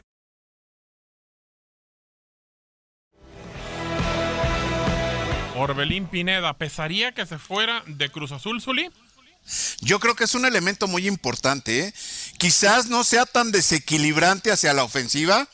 Orbelín 5.56 6.08
Pineda, 6.08 6.58
¿pesaría 6.58 7.12
que 7.12 7.26
se 7.28 7.38
fuera 7.38 7.84
de 7.86 8.10
Cruz 8.10 8.32
Azul, 8.32 8.62
Zuli? 8.62 8.90
Yo 9.82 10.00
creo 10.00 10.16
que 10.16 10.24
es 10.24 10.34
un 10.36 10.46
elemento 10.46 10.88
muy 10.88 11.08
importante. 11.08 11.88
¿eh? 11.88 11.94
Quizás 12.42 12.88
no 12.88 13.04
sea 13.04 13.28
tan 13.28 13.52
desequilibrante 13.52 14.52
hacia 14.52 14.74
la 14.74 14.84
ofensiva, 14.84 15.48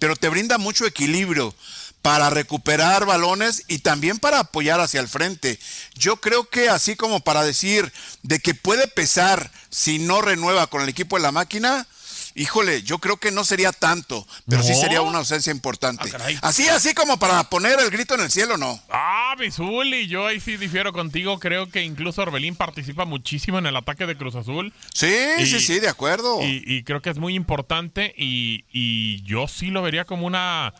pero 0.00 0.16
te 0.16 0.28
brinda 0.28 0.58
mucho 0.58 0.84
equilibrio 0.84 1.54
para 2.02 2.30
recuperar 2.30 3.06
balones 3.06 3.62
y 3.68 3.78
también 3.78 4.18
para 4.18 4.40
apoyar 4.40 4.80
hacia 4.80 4.98
el 4.98 5.06
frente. 5.06 5.60
Yo 5.94 6.16
creo 6.16 6.50
que 6.50 6.68
así 6.68 6.96
como 6.96 7.20
para 7.20 7.44
decir 7.44 7.92
de 8.24 8.40
que 8.40 8.56
puede 8.56 8.88
pesar 8.88 9.52
si 9.70 10.00
no 10.00 10.20
renueva 10.20 10.66
con 10.66 10.82
el 10.82 10.88
equipo 10.88 11.14
de 11.14 11.22
la 11.22 11.30
máquina, 11.30 11.86
híjole, 12.34 12.82
yo 12.82 12.98
creo 12.98 13.16
que 13.16 13.30
no 13.30 13.44
sería 13.44 13.72
tanto, 13.72 14.26
pero 14.48 14.62
sí 14.62 14.74
sería 14.74 15.02
una 15.02 15.18
ausencia 15.18 15.50
importante. 15.50 16.10
Ah, 16.18 16.48
así, 16.48 16.68
así 16.68 16.94
como 16.94 17.18
para 17.18 17.44
poner 17.44 17.78
el 17.80 17.90
grito 17.90 18.14
en 18.14 18.20
el 18.22 18.30
cielo, 18.30 18.56
no. 18.56 18.80
Ah, 18.90 19.34
mi 19.38 19.50
Zuli, 19.50 20.06
yo 20.08 20.26
ahí 20.26 20.40
sí 20.40 20.56
difiero 20.56 20.92
contigo. 20.92 21.38
Creo 21.38 21.68
que 21.70 21.82
incluso 21.82 22.22
Orbelín 22.22 22.56
participa 22.56 23.04
muchísimo 23.04 23.58
en 23.58 23.66
el 23.66 23.76
ataque 23.76 24.06
de 24.06 24.16
Cruz 24.16 24.34
Azul. 24.34 24.72
Sí, 24.94 25.14
sí, 25.38 25.60
sí, 25.60 25.80
de 25.80 25.88
acuerdo. 25.88 26.42
Y, 26.42 26.62
y 26.66 26.82
creo 26.84 27.02
que 27.02 27.10
es 27.10 27.18
muy 27.18 27.34
importante 27.34 28.14
y, 28.16 28.64
y 28.72 29.22
yo 29.22 29.48
sí 29.48 29.66
lo 29.66 29.82
vería 29.82 30.04
como 30.04 30.26
una 30.26 30.74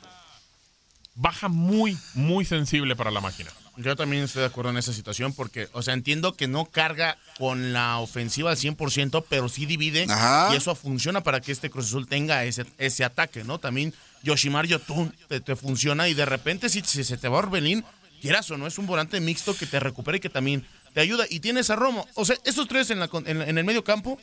baja 1.15 1.49
muy, 1.49 1.99
muy 2.15 2.45
sensible 2.45 2.97
para 2.97 3.11
la 3.11 3.21
máquina. 3.21 3.51
Yo 3.77 3.97
también 3.97 4.25
estoy 4.25 4.41
de 4.41 4.47
acuerdo 4.47 4.71
en 4.71 4.77
esa 4.77 4.93
situación 4.93 5.33
porque, 5.33 5.69
o 5.73 5.83
sea, 5.83 5.95
entiendo 5.95 6.35
que 6.35 6.47
no 6.47 6.67
carga 6.67 7.17
con 7.39 7.73
la 7.73 7.99
ofensiva 7.99 8.51
al 8.51 8.57
100%, 8.57 9.25
pero 9.29 9.49
sí 9.49 9.65
divide 9.65 10.05
Ajá. 10.09 10.51
y 10.53 10.57
eso 10.57 10.75
funciona 10.75 11.23
para 11.23 11.41
que 11.41 11.53
este 11.53 11.71
Cruz 11.71 11.87
Azul 11.87 12.07
tenga 12.07 12.45
ese, 12.45 12.67
ese 12.79 13.05
ataque, 13.05 13.45
¿no? 13.45 13.59
También 13.59 13.95
Yoshimar 14.23 14.67
Yotun 14.67 15.15
te, 15.29 15.41
te 15.41 15.57
funciona 15.57 16.09
y 16.09 16.15
de 16.15 16.27
repente 16.27 16.69
si, 16.69 16.83
si 16.83 17.03
se 17.03 17.17
te 17.17 17.29
va 17.29 17.39
Orbelín, 17.39 17.85
quieras 18.21 18.51
o 18.51 18.59
no, 18.59 18.67
es 18.67 18.77
un 18.79 18.87
volante 18.87 19.21
mixto 19.21 19.57
que 19.57 19.67
te 19.67 19.81
recupera 19.81 20.19
y 20.19 20.21
que 20.21 20.31
también 20.31 20.67
te 20.93 21.01
ayuda. 21.01 21.25
Y 21.31 21.41
tienes 21.41 21.71
a 21.71 21.77
Romo. 21.77 22.07
O 22.15 22.25
sea, 22.25 22.37
estos 22.45 22.69
tres 22.69 22.91
en, 22.91 23.01
la, 23.01 23.09
en, 23.25 23.41
en 23.41 23.59
el 23.59 23.65
medio 23.65 23.83
campo 23.85 24.21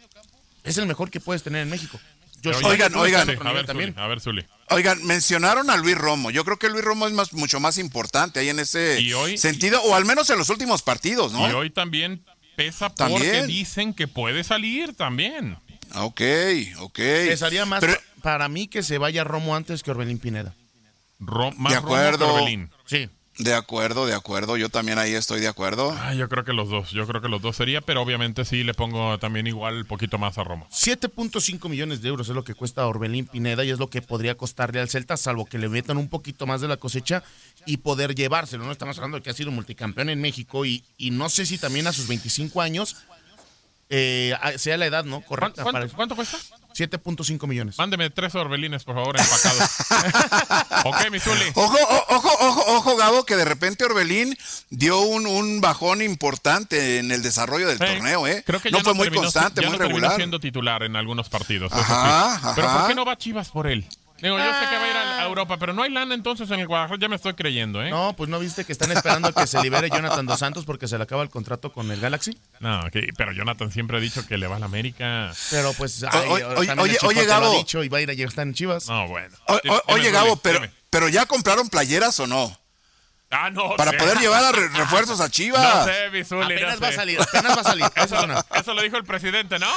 es 0.64 0.78
el 0.78 0.86
mejor 0.86 1.10
que 1.10 1.20
puedes 1.20 1.42
tener 1.44 1.64
en 1.64 1.70
México. 1.70 2.00
Oigan, 2.64 2.96
oigan. 2.96 3.30
A 3.46 3.54
ver, 3.54 3.66
también. 3.66 3.94
Zuli, 3.94 4.04
a 4.04 4.08
ver, 4.08 4.22
Zuli. 4.22 4.46
Oigan, 4.70 5.04
mencionaron 5.06 5.70
a 5.70 5.78
Luis 5.78 5.98
Romo. 5.98 6.32
Yo 6.32 6.46
creo 6.46 6.58
que 6.58 6.70
Luis 6.70 6.84
Romo 6.84 7.08
es 7.08 7.14
más, 7.14 7.34
mucho 7.34 7.60
más 7.60 7.78
importante 7.78 8.40
ahí 8.40 8.50
en 8.50 8.60
ese 8.60 9.14
hoy- 9.16 9.38
sentido, 9.38 9.82
o 9.84 9.96
al 9.96 10.06
menos 10.06 10.30
en 10.30 10.38
los 10.38 10.50
últimos 10.50 10.82
partidos, 10.82 11.32
¿no? 11.34 11.50
Y 11.50 11.54
hoy 11.54 11.70
también 11.70 12.24
pesa 12.56 12.90
porque 12.90 13.14
También. 13.14 13.48
dicen 13.48 13.94
que 13.94 14.08
puede 14.08 14.44
salir 14.44 14.94
también. 14.96 15.58
Ah, 15.92 16.04
Ok, 16.06 16.22
ok. 16.80 16.96
Pesaría 16.98 17.66
más 17.66 17.80
Pero- 17.80 17.94
pa- 17.96 18.22
para 18.22 18.48
mí 18.50 18.68
que 18.68 18.84
se 18.84 18.98
vaya 18.98 19.24
Romo 19.24 19.56
antes 19.56 19.82
que 19.82 19.92
Orbelín 19.92 20.20
Pineda. 20.20 20.54
Ro- 21.20 21.52
más 21.58 21.74
De 21.74 21.80
Romo 21.80 21.88
que 21.90 21.96
acuerdo. 21.96 22.34
Orbelín. 22.36 22.70
Sí. 22.86 23.10
De 23.40 23.54
acuerdo, 23.54 24.06
de 24.06 24.14
acuerdo. 24.14 24.58
Yo 24.58 24.68
también 24.68 25.00
ahí 25.00 25.14
estoy 25.14 25.40
de 25.40 25.48
acuerdo. 25.48 25.96
Ah, 25.98 26.14
yo 26.14 26.28
creo 26.28 26.44
que 26.44 26.52
los 26.52 26.70
dos. 26.70 26.92
Yo 26.92 27.08
creo 27.08 27.22
que 27.22 27.30
los 27.30 27.42
dos 27.42 27.56
sería, 27.56 27.80
pero 27.80 28.02
obviamente 28.02 28.44
sí 28.44 28.66
le 28.66 28.74
pongo 28.74 29.18
también 29.18 29.48
igual 29.48 29.76
un 29.78 29.86
poquito 29.86 30.18
más 30.18 30.38
a 30.38 30.44
Roma. 30.44 30.66
7.5 30.72 31.70
millones 31.70 32.02
de 32.02 32.10
euros 32.10 32.28
es 32.28 32.36
lo 32.36 32.44
que 32.44 32.54
cuesta 32.54 32.86
Orbelín 32.86 33.28
Pineda 33.28 33.64
y 33.64 33.70
es 33.70 33.80
lo 33.80 33.90
que 33.90 34.02
podría 34.02 34.36
costarle 34.36 34.82
al 34.82 34.90
Celta, 34.90 35.16
salvo 35.16 35.46
que 35.46 35.58
le 35.58 35.70
metan 35.70 35.96
un 35.98 36.10
poquito 36.10 36.46
más 36.48 36.60
de 36.60 36.68
la 36.68 36.76
cosecha 36.76 37.24
y 37.66 37.78
poder 37.78 38.14
llevárselo. 38.14 38.66
No 38.66 38.74
estamos 38.74 38.98
hablando 38.98 39.16
de 39.18 39.24
que 39.24 39.30
ha 39.30 39.34
sido 39.34 39.52
multicampeón 39.52 40.10
en 40.10 40.20
México 40.20 40.66
y, 40.66 40.84
y 40.98 41.12
no 41.12 41.30
sé 41.30 41.46
si 41.46 41.58
también 41.58 41.88
a 41.88 41.94
sus 41.94 42.08
25 42.10 42.62
años 42.62 42.98
eh, 43.90 44.36
sea 44.58 44.76
la 44.78 44.86
edad, 44.86 45.06
¿no? 45.06 45.22
Correcta. 45.22 45.64
¿Cuánto, 45.64 45.80
para- 45.82 45.96
cuánto 45.96 46.16
cuesta? 46.18 46.38
7.5 46.80 47.48
millones. 47.48 47.78
Mándeme 47.78 48.10
tres 48.10 48.34
orbelines, 48.36 48.84
por 48.84 48.96
favor, 48.96 49.16
empacados. 49.20 49.70
ok, 50.86 51.12
mi 51.12 51.20
Zuli. 51.20 51.44
Ojo, 51.56 51.78
ojo, 52.10 52.30
ojo, 52.40 52.76
ojo, 52.78 52.96
Gabo, 52.96 53.26
que 53.26 53.36
de 53.36 53.46
repente 53.46 53.84
Orbelín 53.84 54.38
dio 54.70 55.02
un, 55.02 55.28
un 55.28 55.60
bajón 55.62 56.02
importante 56.02 57.00
en 57.00 57.12
el 57.12 57.22
desarrollo 57.22 57.68
del 57.68 57.78
torneo, 57.80 58.28
¿eh? 58.28 58.44
Creo 58.46 58.62
que 58.62 58.72
no 58.72 58.78
ya 58.78 58.84
fue 58.84 58.94
no 58.94 58.96
muy 58.96 59.06
terminó, 59.06 59.24
constante, 59.24 59.62
ya 59.62 59.70
muy 59.70 59.78
no 59.78 59.84
regular. 59.86 60.16
siendo 60.16 60.40
titular 60.40 60.84
en 60.84 60.96
algunos 60.96 61.30
partidos. 61.30 61.72
eso 61.72 61.82
Ajá, 61.82 62.40
sí. 62.42 62.48
Pero. 62.56 62.72
¿por 62.72 62.88
qué 62.88 62.96
no 62.96 63.06
va 63.06 63.18
Chivas 63.18 63.50
por 63.50 63.68
él? 63.68 63.86
Digo, 64.22 64.38
yo 64.38 64.44
sé 64.46 64.60
que 64.70 64.76
va 64.78 64.84
a 64.84 64.90
ir 64.90 64.96
a 64.96 65.20
a 65.20 65.26
Europa, 65.26 65.58
pero 65.58 65.74
no 65.74 65.84
hay 65.84 65.92
lana 65.92 66.16
entonces 66.16 66.50
en 66.52 66.60
el 66.60 66.68
Guadalajara. 66.68 67.00
Ya 67.00 67.08
me 67.10 67.16
estoy 67.16 67.34
creyendo, 67.34 67.84
¿eh? 67.84 67.90
No, 67.90 68.14
pues 68.16 68.30
no 68.30 68.40
viste 68.40 68.66
que 68.66 68.72
están 68.72 68.92
esperando 68.92 69.32
que 69.34 69.46
se 69.48 69.62
libere 69.62 69.90
Jonathan 69.90 70.26
Dos 70.26 70.40
Santos 70.40 70.66
porque 70.66 70.88
se 70.88 70.98
le 70.98 71.04
acaba 71.04 71.22
el 71.24 71.30
contrato 71.30 71.72
con 71.72 71.92
el 71.92 72.00
Galaxy. 72.00 72.38
No, 72.60 72.82
que- 72.92 73.10
pero 73.18 73.32
Jonathan 73.34 73.72
siempre 73.72 73.98
ha 73.98 74.00
dicho 74.00 74.26
que 74.26 74.38
le 74.38 74.48
va 74.48 74.56
a 74.56 74.60
la 74.60 74.66
América. 74.66 75.32
Pero 75.52 75.74
pues, 75.74 76.04
O- 76.04 76.08
ay, 76.12 76.28
oye, 76.30 76.42
también 76.44 76.72
el 76.72 76.80
oye, 76.80 76.94
Chicote 76.94 77.20
oye, 77.20 77.28
lo 77.28 77.34
ha 77.34 77.40
Gabo. 77.40 77.54
dicho 77.54 77.84
y 77.84 77.90
va 77.90 77.98
a 77.98 78.02
ir 78.02 78.10
a 78.10 78.14
estar 78.14 78.48
en 78.48 78.54
Chivas. 78.54 78.88
No, 78.88 79.08
bueno. 79.08 79.36
O- 79.48 79.54
o- 79.56 79.60
Dime, 79.64 79.80
oye, 79.88 80.12
Gabo, 80.12 80.36
pero, 80.38 80.60
dime. 80.60 80.72
pero 80.90 81.10
ya 81.10 81.26
compraron 81.26 81.70
playeras 81.70 82.20
o 82.20 82.28
no? 82.28 82.58
Ah, 83.32 83.52
no 83.52 83.76
Para 83.76 83.92
sé. 83.92 83.98
poder 83.98 84.18
llevar 84.18 84.44
a 84.44 84.52
re- 84.52 84.70
refuerzos 84.70 85.22
a 85.22 85.30
Chivas. 85.30 85.86
No 85.86 85.94
sé, 85.94 86.10
mi 86.12 86.24
Zuli, 86.24 86.46
Apenas 86.56 86.76
no 86.76 86.82
va 86.82 86.88
a 86.88 86.94
salir, 86.94 87.22
apenas 87.22 87.56
va 87.58 87.62
a 87.62 87.64
salir. 87.64 87.86
Eso 87.96 88.16
Eso, 88.16 88.28
no. 88.28 88.44
eso 88.56 88.74
lo 88.74 88.82
dijo 88.82 88.98
el 88.98 89.04
presidente, 89.04 89.60
¿no? 89.60 89.68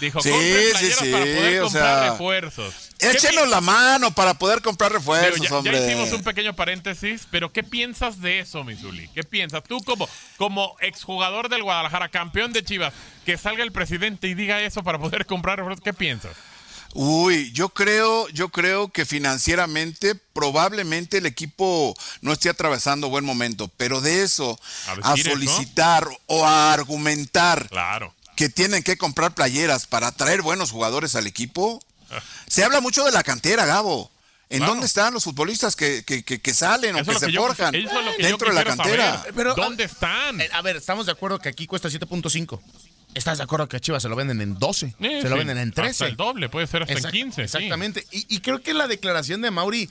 Dijo, 0.00 0.20
Sí, 0.22 0.30
sí, 0.30 0.68
playeras 0.72 0.98
sí, 0.98 1.12
para 1.12 1.24
poder 1.24 1.60
o 1.60 1.64
comprar 1.64 1.98
sea, 2.00 2.10
refuerzos. 2.10 2.74
¿Qué 2.98 3.10
Échenos 3.10 3.48
la 3.48 3.60
mano 3.60 4.12
para 4.12 4.32
poder 4.34 4.62
comprar 4.62 4.92
refuerzos, 4.92 5.40
ya, 5.42 5.48
ya 5.50 5.56
hombre. 5.56 5.86
hicimos 5.86 6.10
un 6.12 6.22
pequeño 6.22 6.54
paréntesis, 6.54 7.26
pero 7.30 7.52
¿qué 7.52 7.62
piensas 7.62 8.20
de 8.22 8.38
eso, 8.38 8.64
Misuli? 8.64 9.08
¿Qué 9.08 9.24
piensas? 9.24 9.62
Tú 9.64 9.78
como, 9.84 10.08
como 10.38 10.74
exjugador 10.80 11.48
del 11.50 11.62
Guadalajara, 11.64 12.08
campeón 12.08 12.52
de 12.54 12.64
Chivas, 12.64 12.94
que 13.26 13.36
salga 13.36 13.62
el 13.62 13.72
presidente 13.72 14.26
y 14.28 14.34
diga 14.34 14.60
eso 14.62 14.82
para 14.82 14.98
poder 14.98 15.26
comprar 15.26 15.58
refuerzos, 15.58 15.84
¿qué 15.84 15.92
piensas? 15.92 16.32
Uy, 16.94 17.50
yo 17.52 17.70
creo, 17.70 18.28
yo 18.28 18.50
creo 18.50 18.88
que 18.92 19.06
financieramente 19.06 20.14
probablemente 20.14 21.18
el 21.18 21.26
equipo 21.26 21.94
no 22.20 22.32
esté 22.32 22.48
atravesando 22.50 23.08
buen 23.08 23.24
momento, 23.24 23.68
pero 23.76 24.00
de 24.00 24.22
eso 24.22 24.58
A 24.86 24.92
a, 24.92 25.14
decir 25.14 25.26
eso. 25.28 25.30
solicitar 25.30 26.06
o 26.26 26.44
a 26.46 26.72
argumentar 26.72 27.68
Claro. 27.70 28.14
que 28.36 28.48
tienen 28.48 28.82
que 28.82 28.96
comprar 28.98 29.34
playeras 29.34 29.86
para 29.86 30.12
traer 30.12 30.42
buenos 30.42 30.70
jugadores 30.70 31.14
al 31.16 31.26
equipo, 31.26 31.80
se 32.48 32.62
habla 32.64 32.80
mucho 32.80 33.04
de 33.04 33.12
la 33.12 33.22
cantera, 33.22 33.64
Gabo. 33.64 34.10
¿En 34.50 34.58
Claro. 34.58 34.72
dónde 34.74 34.86
están 34.86 35.14
los 35.14 35.24
futbolistas 35.24 35.74
que, 35.76 36.04
que- 36.04 36.22
que- 36.24 36.42
que 36.42 36.52
salen 36.52 36.94
o 36.94 37.02
que 37.02 37.18
se 37.18 37.32
forjan 37.32 37.72
dentro 37.72 38.48
de 38.50 38.54
la 38.54 38.64
cantera? 38.64 39.22
saber. 39.24 39.54
¿Dónde 39.56 39.84
están? 39.84 40.42
Eh, 40.42 40.50
A 40.52 40.60
ver, 40.60 40.76
estamos 40.76 41.06
de 41.06 41.12
acuerdo 41.12 41.38
que 41.38 41.48
aquí 41.48 41.66
cuesta 41.66 41.88
7.5. 41.88 42.60
¿Estás 43.14 43.38
de 43.38 43.44
acuerdo 43.44 43.68
que 43.68 43.76
a 43.76 43.80
Chivas 43.80 44.02
se 44.02 44.08
lo 44.08 44.16
venden 44.16 44.40
en 44.40 44.58
12? 44.58 44.94
Sí, 44.98 45.20
se 45.20 45.28
lo 45.28 45.36
venden 45.36 45.58
en 45.58 45.68
Hasta 45.68 45.82
13. 45.82 46.06
el 46.06 46.16
doble, 46.16 46.48
puede 46.48 46.66
ser 46.66 46.82
hasta 46.82 46.94
Exact- 46.94 47.06
en 47.06 47.10
15. 47.12 47.34
sí. 47.36 47.42
Exactamente. 47.42 48.06
Y, 48.10 48.26
y 48.36 48.40
creo 48.40 48.62
que 48.62 48.72
la 48.74 48.88
declaración 48.88 49.42
de 49.42 49.50
Mauri 49.50 49.90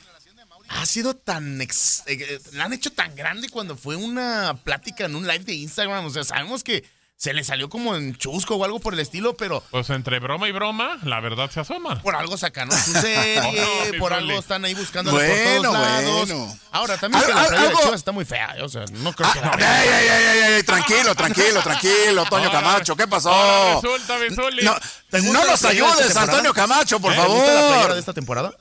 ha 0.69 0.85
sido 0.85 1.15
tan. 1.15 1.61
ex- 1.61 2.03
eh, 2.07 2.17
eh, 2.19 2.39
la 2.53 2.65
han 2.65 2.73
hecho 2.73 2.91
tan 2.91 3.15
grande 3.15 3.49
cuando 3.49 3.75
fue 3.77 3.95
una 3.95 4.57
plática 4.63 5.05
en 5.05 5.15
un 5.15 5.27
live 5.27 5.43
de 5.43 5.53
Instagram. 5.53 6.05
O 6.05 6.09
sea, 6.09 6.23
sabemos 6.23 6.63
que 6.63 6.83
se 7.21 7.33
le 7.35 7.43
salió 7.43 7.69
como 7.69 7.95
en 7.95 8.15
chusco 8.17 8.55
o 8.55 8.65
algo 8.65 8.79
por 8.79 8.95
el 8.95 8.99
estilo, 8.99 9.35
pero 9.37 9.63
Pues 9.69 9.91
entre 9.91 10.17
broma 10.17 10.47
y 10.49 10.51
broma, 10.51 10.97
la 11.03 11.19
verdad 11.19 11.51
se 11.51 11.59
asoma. 11.59 12.01
por 12.01 12.15
algo 12.15 12.35
sacaron 12.35 12.75
su 12.75 12.93
serie, 12.99 13.35
No, 13.61 13.91
mi 13.91 13.99
por 13.99 14.11
algo 14.11 14.39
están 14.39 14.65
ahí 14.65 14.73
buscándole 14.73 15.19
por 15.27 15.37
Bueno, 15.37 15.61
todos 15.71 15.73
lados. 15.87 16.27
bueno. 16.29 16.57
Ahora, 16.71 16.97
también 16.97 17.21
Al- 17.23 17.29
que 17.29 17.33
la 17.35 17.47
playera 17.47 17.69
de 17.69 17.75
Chivas 17.83 17.95
está 17.95 18.11
muy 18.11 18.25
fea. 18.25 18.55
O 18.63 18.69
sea, 18.69 18.85
no 18.91 19.13
creo 19.13 19.31
que 19.33 19.39
la 19.39 19.51
Ey, 19.83 19.87
ey, 19.87 20.53
ey, 20.55 20.63
tranquilo, 20.63 21.13
tranquilo, 21.13 21.61
tranquilo, 21.61 22.25
Toño 22.25 22.48
Ahora- 22.48 22.59
Camacho, 22.59 22.96
¿qué 22.96 23.07
pasó? 23.07 23.31
ahora 23.31 23.75
resulta. 23.75 24.17
No, 24.63 24.75
¿Te 25.11 25.19
gusta 25.19 25.33
no 25.33 25.46
nos 25.46 25.53
esta 25.55 25.67
ayudes? 25.69 26.17
Antonio 26.17 26.53
Camacho, 26.55 27.00
por 27.00 27.13
¿Eh? 27.13 27.17
¿Te 27.17 27.22
gusta 27.27 27.37
la 27.53 27.59
playera 27.59 27.75
de 27.75 27.81
favor. 27.83 27.98
esta 28.00 28.13
temporada? 28.13 28.51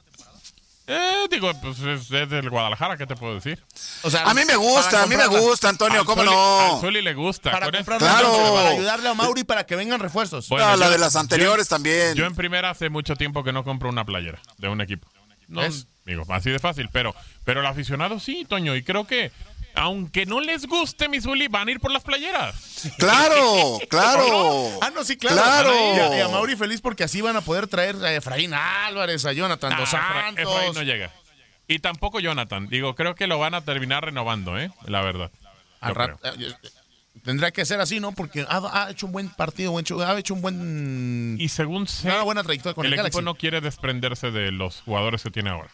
Eh, 0.92 1.26
digo, 1.30 1.52
pues 1.62 1.78
es, 1.78 2.10
es 2.10 2.28
del 2.30 2.50
Guadalajara, 2.50 2.96
¿qué 2.96 3.06
te 3.06 3.14
puedo 3.14 3.34
decir? 3.34 3.62
O 4.02 4.10
sea, 4.10 4.24
A 4.24 4.34
mí 4.34 4.42
me 4.44 4.56
gusta, 4.56 5.04
a 5.04 5.06
mí 5.06 5.16
me 5.16 5.26
gusta, 5.28 5.68
Antonio, 5.68 6.04
¿cómo 6.04 6.22
Zuli- 6.22 6.30
no? 6.30 6.74
Al 6.74 6.80
Zuli 6.80 7.00
le 7.00 7.14
gusta. 7.14 7.52
Para 7.52 7.70
Claro. 7.70 7.84
para 7.84 8.68
ayudarle 8.70 9.08
a 9.08 9.14
Mauri 9.14 9.44
para 9.44 9.64
que 9.64 9.76
vengan 9.76 10.00
refuerzos. 10.00 10.48
Bueno, 10.48 10.74
la 10.76 10.86
yo- 10.86 10.92
de 10.92 10.98
las 10.98 11.14
anteriores 11.16 11.68
yo- 11.68 11.76
también. 11.76 12.14
Yo 12.16 12.26
en 12.26 12.34
primera 12.34 12.70
hace 12.70 12.88
mucho 12.90 13.14
tiempo 13.14 13.44
que 13.44 13.52
no 13.52 13.62
compro 13.62 13.88
una 13.88 14.04
playera 14.04 14.40
de 14.58 14.68
un 14.68 14.80
equipo. 14.80 15.06
No, 15.46 15.60
¿Ves? 15.62 15.86
digo, 16.06 16.24
así 16.30 16.50
de 16.50 16.58
fácil, 16.58 16.88
pero, 16.92 17.14
pero 17.44 17.60
el 17.60 17.66
aficionado 17.66 18.18
sí, 18.20 18.44
Toño, 18.48 18.74
y 18.76 18.82
creo 18.82 19.06
que 19.06 19.32
aunque 19.74 20.26
no 20.26 20.40
les 20.40 20.66
guste 20.66 21.08
mi 21.08 21.20
Zuli, 21.20 21.48
van 21.48 21.68
a 21.68 21.70
ir 21.72 21.80
por 21.80 21.90
las 21.92 22.02
playeras. 22.02 22.90
Claro, 22.98 23.78
claro. 23.88 24.78
Ah, 24.82 24.90
no, 24.94 25.04
sí, 25.04 25.16
claro. 25.16 25.36
Claro. 25.36 25.72
Y 25.96 25.98
a, 26.00 26.18
y 26.18 26.20
a 26.20 26.28
Mauri 26.28 26.56
feliz 26.56 26.80
porque 26.80 27.04
así 27.04 27.20
van 27.20 27.36
a 27.36 27.40
poder 27.40 27.66
traer 27.68 27.96
a 27.96 28.14
Efraín 28.14 28.52
Álvarez, 28.54 29.24
a 29.24 29.32
Jonathan 29.32 29.76
Dos 29.76 29.92
Ah, 29.94 29.98
Efra- 29.98 30.22
Santos. 30.26 30.44
Efraín 30.54 30.74
no 30.74 30.82
llega. 30.82 31.12
Y 31.68 31.78
tampoco 31.78 32.18
Jonathan. 32.20 32.68
Digo, 32.68 32.94
creo 32.94 33.14
que 33.14 33.26
lo 33.26 33.38
van 33.38 33.54
a 33.54 33.60
terminar 33.64 34.04
renovando, 34.04 34.58
¿eh? 34.58 34.70
La 34.86 35.02
verdad. 35.02 35.30
Al 35.80 35.94
rato- 35.94 36.18
eh, 36.24 36.32
eh, 36.62 36.68
Tendrá 37.24 37.50
que 37.50 37.64
ser 37.66 37.80
así, 37.80 38.00
¿no? 38.00 38.12
Porque 38.12 38.46
ha, 38.48 38.84
ha 38.86 38.90
hecho 38.90 39.04
un 39.06 39.12
buen 39.12 39.28
partido, 39.28 39.72
buen 39.72 39.84
ha 40.06 40.18
hecho 40.18 40.32
un 40.34 40.40
buen. 40.42 41.36
Y 41.38 41.48
según 41.48 41.86
sé, 41.86 42.08
una 42.08 42.22
buena 42.22 42.42
trayectoria 42.42 42.74
con 42.74 42.86
el 42.86 42.92
el, 42.94 42.98
equipo 43.00 43.18
Galaxy. 43.18 43.24
no 43.24 43.34
quiere 43.34 43.60
desprenderse 43.60 44.30
de 44.30 44.52
los 44.52 44.80
jugadores 44.82 45.22
que 45.22 45.30
tiene 45.30 45.50
ahora. 45.50 45.68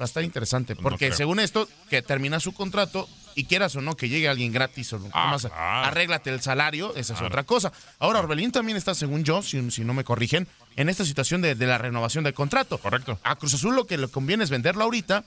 Va 0.00 0.04
a 0.04 0.04
estar 0.04 0.22
interesante. 0.22 0.74
Porque 0.76 1.12
según 1.12 1.38
esto, 1.40 1.68
que 1.88 2.02
termina 2.02 2.40
su 2.40 2.52
contrato 2.52 3.08
y 3.34 3.44
quieras 3.44 3.74
o 3.76 3.80
no 3.80 3.96
que 3.96 4.08
llegue 4.08 4.28
alguien 4.28 4.52
gratis 4.52 4.92
o 4.92 4.98
no, 4.98 5.08
Ah, 5.12 5.26
nomás 5.26 5.42
claro. 5.42 5.56
arréglate 5.86 6.30
el 6.30 6.40
salario, 6.40 6.94
esa 6.96 7.14
es 7.14 7.20
otra 7.22 7.44
cosa. 7.44 7.72
Ahora, 7.98 8.20
Orbelín 8.20 8.52
también 8.52 8.76
está, 8.76 8.94
según 8.94 9.24
yo, 9.24 9.42
si, 9.42 9.70
si 9.70 9.84
no 9.84 9.94
me 9.94 10.04
corrigen, 10.04 10.46
en 10.76 10.88
esta 10.88 11.04
situación 11.04 11.42
de, 11.42 11.54
de 11.54 11.66
la 11.66 11.76
renovación 11.78 12.24
del 12.24 12.32
contrato. 12.34 12.78
Correcto. 12.78 13.18
A 13.24 13.36
Cruz 13.36 13.52
Azul 13.54 13.76
lo 13.76 13.86
que 13.86 13.98
le 13.98 14.08
conviene 14.08 14.42
es 14.44 14.50
venderlo 14.50 14.84
ahorita, 14.84 15.24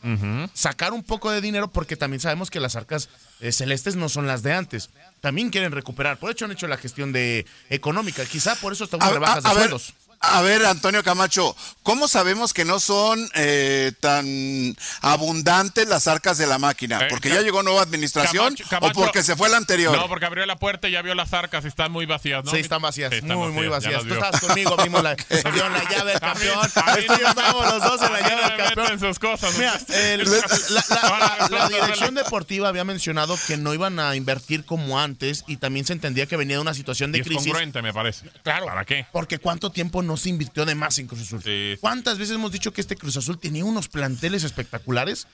sacar 0.54 0.94
un 0.94 1.04
poco 1.04 1.32
de 1.32 1.42
dinero 1.42 1.68
porque 1.70 1.96
también 1.96 2.20
sabemos 2.20 2.50
que 2.50 2.60
las 2.60 2.76
arcas 2.76 3.10
eh, 3.42 3.52
celestes 3.52 3.96
no 3.96 4.10
son 4.10 4.28
las 4.28 4.42
de 4.44 4.54
antes. 4.54 4.90
También 5.22 5.50
quieren 5.50 5.72
recuperar. 5.72 6.18
Por 6.18 6.32
hecho 6.32 6.46
han 6.46 6.52
hecho 6.52 6.68
la 6.68 6.78
gestión 6.78 7.12
de 7.12 7.46
económica. 7.70 8.26
Quizá 8.26 8.56
por 8.56 8.74
eso 8.74 8.86
están 8.86 9.04
A, 9.04 9.10
rebajas 9.12 9.44
de 9.44 9.50
a- 9.50 9.52
a 9.52 9.56
ver, 9.56 9.64
sueldos. 9.70 9.94
A 10.34 10.42
ver, 10.42 10.66
Antonio 10.66 11.04
Camacho, 11.04 11.56
¿cómo 11.84 12.08
sabemos 12.08 12.54
que 12.54 12.66
no 12.66 12.80
son 12.80 13.30
eh, 13.36 13.92
tan 14.00 14.76
abundantes 15.02 15.88
las 15.88 16.08
arcas 16.08 16.38
de 16.38 16.48
la 16.48 16.58
máquina? 16.60 17.02
Eh, 17.02 17.08
¿Porque 17.10 17.30
ya 17.30 17.42
llegó 17.42 17.64
nueva 17.64 17.82
administración 17.82 18.56
Camacho- 18.56 18.70
Camacho- 18.70 19.00
o 19.00 19.02
porque 19.04 19.24
se 19.24 19.36
fue 19.36 19.50
la 19.50 19.58
anterior? 19.58 19.96
No, 19.96 20.08
porque 20.08 20.26
abrió 20.26 20.46
la 20.46 20.56
puerta 20.58 20.88
y 20.88 20.92
ya 20.92 21.02
vio 21.02 21.16
las 21.16 21.34
arcas 21.34 21.66
y 21.66 21.68
están 21.68 21.92
muy 21.92 22.06
vacías, 22.06 22.44
¿no? 22.44 22.52
Sí, 22.52 22.58
están 22.58 22.82
vacías. 22.82 23.12
Sí, 23.12 23.18
están 23.18 23.38
muy, 23.38 23.52
muy 23.52 23.64
ya 23.66 23.70
vacías. 23.70 24.04
Tú 24.04 24.14
estabas 24.14 24.42
conmigo, 24.42 24.76
vimos 24.84 25.04
la, 25.04 25.16
nos 25.44 25.54
dieron 25.54 25.74
la 25.74 25.90
llave 25.90 26.12
del 26.12 26.20
campeón. 26.20 26.70
A 26.76 26.96
mí 26.96 27.06
no 27.08 27.18
me- 27.18 27.30
Estábamos 27.30 27.74
los 27.74 27.84
dos 27.84 28.02
en 28.02 28.14
la 28.14 28.20
llave 28.30 28.42
del 28.44 28.58
campeón. 28.76 29.00
sus 29.00 29.20
cosas. 29.20 29.58
Mira, 29.58 29.80
el- 29.90 30.24
la, 30.30 30.84
la- 30.90 31.48
la- 31.50 31.60
la 31.60 31.70
dirección 31.70 32.16
deportiva 32.16 32.70
había 32.70 32.84
mencionado 32.84 33.38
que 33.48 33.58
no 33.58 33.74
iban 33.74 34.00
a 34.00 34.16
invertir 34.16 34.66
como 34.66 35.00
antes 35.00 35.44
y 35.48 35.58
también 35.58 35.86
se 35.86 35.94
entendía 35.94 36.26
que 36.26 36.38
venía 36.38 36.56
de 36.58 36.62
una 36.62 36.74
situación 36.74 37.12
de 37.12 37.20
Y 37.20 37.22
es 37.22 37.28
crisis. 37.28 37.46
congruente, 37.46 37.82
me 37.82 37.94
parece. 37.94 38.30
Claro. 38.44 38.66
¿Para 38.66 38.86
qué? 38.86 39.06
Porque 39.12 39.40
cuánto 39.40 39.72
tiempo 39.72 40.02
no 40.02 40.15
se 40.18 40.30
invirtió 40.30 40.66
de 40.66 40.76
más 40.76 40.98
en 41.00 41.08
Cruz 41.08 41.22
Azul. 41.22 41.42
Sí. 41.44 41.76
¿Cuántas 41.82 42.18
veces 42.18 42.36
hemos 42.36 42.52
dicho 42.52 42.72
que 42.74 42.82
este 42.82 42.96
Cruz 42.96 43.18
Azul 43.18 43.38
tenía 43.40 43.66
unos 43.66 43.88
planteles 43.88 44.44
espectaculares? 44.44 45.28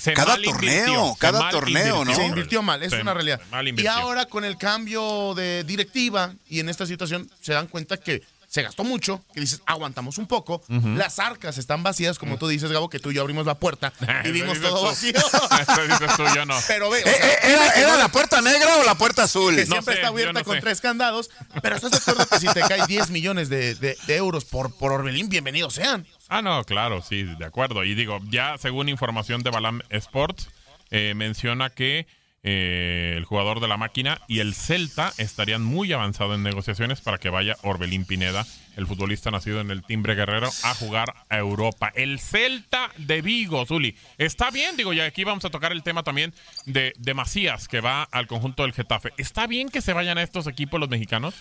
Se 0.00 0.12
Cada 0.14 0.36
torneo, 0.40 1.16
cada 1.18 1.50
torneo, 1.50 2.04
¿no? 2.04 2.14
Se 2.14 2.24
invirtió 2.24 2.62
mal, 2.62 2.82
es 2.82 2.90
Se- 2.90 3.00
una 3.00 3.14
realidad. 3.14 3.40
mal 3.50 3.66
Y 3.68 3.86
ahora 3.86 4.26
con 4.26 4.44
el 4.44 4.56
cambio 4.56 5.34
de 5.34 5.64
directiva 5.64 6.34
y 6.48 6.60
en 6.60 6.68
esta 6.68 6.86
situación 6.86 7.30
se 7.40 7.52
dan 7.52 7.66
cuenta 7.66 7.96
que 7.96 8.22
se 8.56 8.62
gastó 8.62 8.84
mucho, 8.84 9.22
que 9.34 9.40
dices, 9.40 9.60
aguantamos 9.66 10.16
un 10.18 10.26
poco, 10.26 10.62
las 10.68 11.18
arcas 11.18 11.58
están 11.58 11.82
vacías, 11.82 12.18
como 12.18 12.38
tú 12.38 12.48
dices, 12.48 12.72
Gabo, 12.72 12.88
que 12.88 12.98
tú 12.98 13.10
y 13.10 13.14
yo 13.14 13.20
abrimos 13.20 13.44
la 13.46 13.58
puerta 13.58 13.92
y 14.24 14.30
vimos 14.32 14.60
todo 14.60 14.82
vacío. 14.82 15.12
Eso 15.60 15.82
dices 15.86 16.16
tú, 16.16 16.24
yo 16.34 16.44
no. 16.46 16.56
Pero 16.66 16.88
ve, 16.90 17.02
o 17.04 17.06
Eh, 17.08 17.12
sea, 17.12 17.32
eh, 17.34 17.38
¿Era, 17.52 17.68
era 17.74 17.96
la 17.96 18.08
puerta 18.08 18.40
negra 18.40 18.76
o 18.78 18.84
la 18.84 18.94
puerta 18.94 19.24
azul? 19.24 19.54
que 19.54 19.66
No 19.66 19.72
siempre 19.74 19.94
sé, 19.94 20.00
está 20.00 20.08
abierta 20.08 20.32
no 20.40 20.44
con 20.44 20.54
sé. 20.56 20.60
tres 20.62 20.80
candados, 20.80 21.30
pero 21.62 21.76
estás 21.76 21.90
de 21.90 21.98
acuerdo 21.98 22.26
que 22.26 22.38
si 22.40 22.46
te 22.48 22.60
cae 22.62 22.86
10 22.86 23.10
millones 23.10 23.48
de, 23.48 23.74
de- 23.74 23.96
de 24.06 24.16
euros 24.16 24.44
por, 24.46 24.74
por 24.76 24.90
Orbelín, 24.92 25.28
bienvenidos 25.28 25.74
sean. 25.74 26.06
Ah, 26.28 26.40
no, 26.42 26.64
claro, 26.64 27.02
sí, 27.02 27.22
de 27.24 27.44
acuerdo. 27.44 27.84
Y 27.84 27.94
digo, 27.94 28.18
ya 28.30 28.56
según 28.58 28.88
información 28.88 29.42
de 29.42 29.50
Balam 29.50 29.80
Sports, 29.90 30.48
eh, 30.90 31.12
menciona 31.14 31.70
que 31.70 32.06
eh, 32.48 33.14
el 33.16 33.24
jugador 33.24 33.58
de 33.58 33.66
la 33.66 33.76
máquina, 33.76 34.20
y 34.28 34.38
el 34.38 34.54
Celta 34.54 35.12
estarían 35.18 35.64
muy 35.64 35.92
avanzado 35.92 36.34
en 36.36 36.44
negociaciones 36.44 37.00
para 37.00 37.18
que 37.18 37.28
vaya 37.28 37.56
Orbelín 37.62 38.04
Pineda, 38.04 38.46
el 38.76 38.86
futbolista 38.86 39.32
nacido 39.32 39.60
en 39.60 39.72
el 39.72 39.82
Timbre 39.82 40.14
Guerrero, 40.14 40.48
a 40.62 40.74
jugar 40.74 41.12
a 41.28 41.38
Europa. 41.38 41.92
El 41.94 42.20
Celta 42.20 42.90
de 42.98 43.20
Vigo, 43.20 43.66
Zuli. 43.66 43.96
Está 44.16 44.50
bien, 44.50 44.76
digo, 44.76 44.92
ya 44.92 45.06
aquí 45.06 45.24
vamos 45.24 45.44
a 45.44 45.50
tocar 45.50 45.72
el 45.72 45.82
tema 45.82 46.04
también 46.04 46.32
de, 46.66 46.92
de 46.96 47.14
Macías, 47.14 47.66
que 47.66 47.80
va 47.80 48.04
al 48.04 48.28
conjunto 48.28 48.62
del 48.62 48.72
Getafe. 48.72 49.12
¿Está 49.16 49.48
bien 49.48 49.68
que 49.68 49.80
se 49.80 49.92
vayan 49.92 50.18
a 50.18 50.22
estos 50.22 50.46
equipos 50.46 50.78
los 50.78 50.88
mexicanos? 50.88 51.34